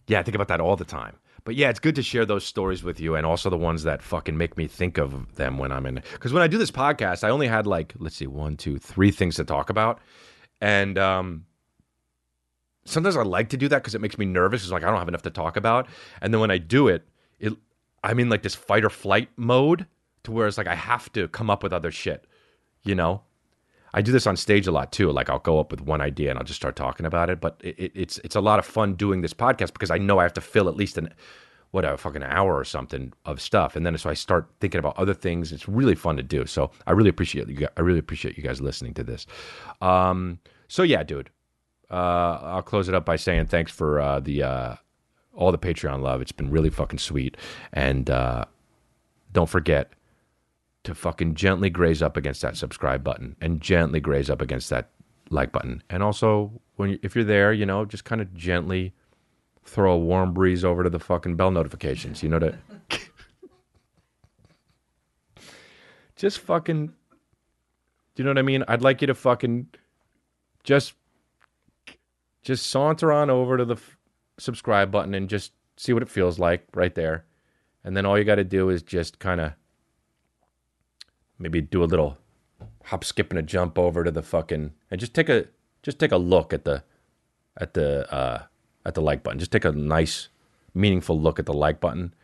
[0.06, 1.16] yeah, I think about that all the time.
[1.44, 4.00] But yeah, it's good to share those stories with you and also the ones that
[4.00, 5.96] fucking make me think of them when I'm in.
[6.12, 9.10] Because when I do this podcast, I only had like, let's see, one, two, three
[9.10, 9.98] things to talk about.
[10.60, 11.46] And um,
[12.84, 14.62] sometimes I like to do that because it makes me nervous.
[14.62, 15.88] It's like I don't have enough to talk about.
[16.20, 17.08] And then when I do it,
[17.40, 17.54] it
[18.04, 19.86] I'm in like this fight or flight mode
[20.24, 22.26] to where it's like I have to come up with other shit,
[22.82, 23.22] you know?
[23.94, 25.10] I do this on stage a lot too.
[25.12, 27.40] Like I'll go up with one idea and I'll just start talking about it.
[27.40, 30.18] But it, it, it's it's a lot of fun doing this podcast because I know
[30.18, 31.12] I have to fill at least an
[31.72, 34.96] what a fucking hour or something of stuff, and then so I start thinking about
[34.98, 35.52] other things.
[35.52, 36.44] It's really fun to do.
[36.46, 37.66] So I really appreciate you.
[37.76, 39.26] I really appreciate you guys listening to this.
[39.80, 41.30] Um, so yeah, dude.
[41.90, 44.76] Uh, I'll close it up by saying thanks for uh, the uh,
[45.34, 46.22] all the Patreon love.
[46.22, 47.36] It's been really fucking sweet,
[47.72, 48.46] and uh,
[49.32, 49.92] don't forget
[50.84, 54.90] to fucking gently graze up against that subscribe button and gently graze up against that
[55.30, 55.82] like button.
[55.88, 58.92] And also, when you, if you're there, you know, just kind of gently
[59.64, 62.22] throw a warm breeze over to the fucking bell notifications.
[62.22, 62.58] You know to
[66.16, 66.88] just fucking.
[68.14, 68.64] Do you know what I mean?
[68.68, 69.68] I'd like you to fucking
[70.64, 70.94] just
[72.42, 73.96] just saunter on over to the f-
[74.38, 77.24] subscribe button and just see what it feels like right there.
[77.84, 79.52] And then all you got to do is just kind of
[81.42, 82.18] maybe do a little
[82.84, 85.46] hop, skip, and a jump over to the fucking and just take a
[85.82, 86.84] just take a look at the
[87.58, 88.42] at the uh,
[88.86, 89.38] at the like button.
[89.38, 90.28] Just take a nice,
[90.74, 92.14] meaningful look at the like button,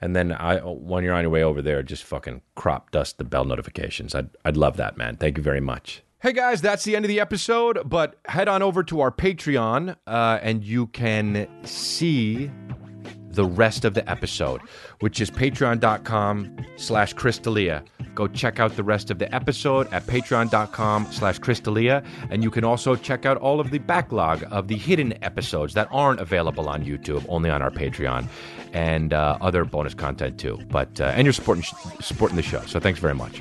[0.00, 3.24] and then I when you're on your way over there, just fucking crop dust the
[3.24, 4.14] bell notifications.
[4.14, 5.16] I'd I'd love that, man.
[5.16, 6.02] Thank you very much.
[6.20, 7.82] Hey guys, that's the end of the episode.
[7.84, 12.48] But head on over to our Patreon, uh, and you can see
[13.32, 14.60] the rest of the episode,
[15.00, 17.82] which is patreon.com slash Chris D'Elia
[18.14, 22.02] Go check out the rest of the episode at patreon.com slash Chris D'Elia.
[22.30, 25.88] And you can also check out all of the backlog of the hidden episodes that
[25.90, 28.28] aren't available on YouTube, only on our Patreon,
[28.72, 30.58] and uh, other bonus content too.
[30.68, 31.64] But uh, And you're supporting,
[32.00, 32.60] supporting the show.
[32.66, 33.40] So thanks very much.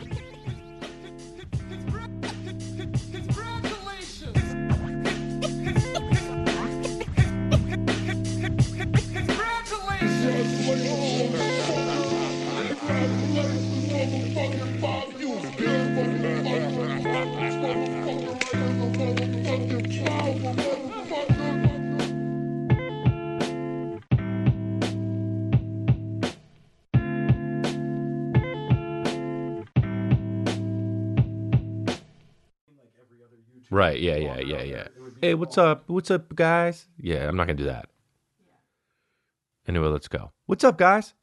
[33.92, 34.02] Right.
[34.02, 34.16] Yeah.
[34.16, 34.40] Yeah.
[34.40, 34.62] Yeah.
[34.64, 34.88] Yeah.
[35.22, 35.84] Hey, what's up?
[35.88, 36.88] What's up, guys?
[36.98, 37.90] Yeah, I'm not gonna do that.
[39.68, 40.32] Anyway, let's go.
[40.46, 41.14] What's up, guys?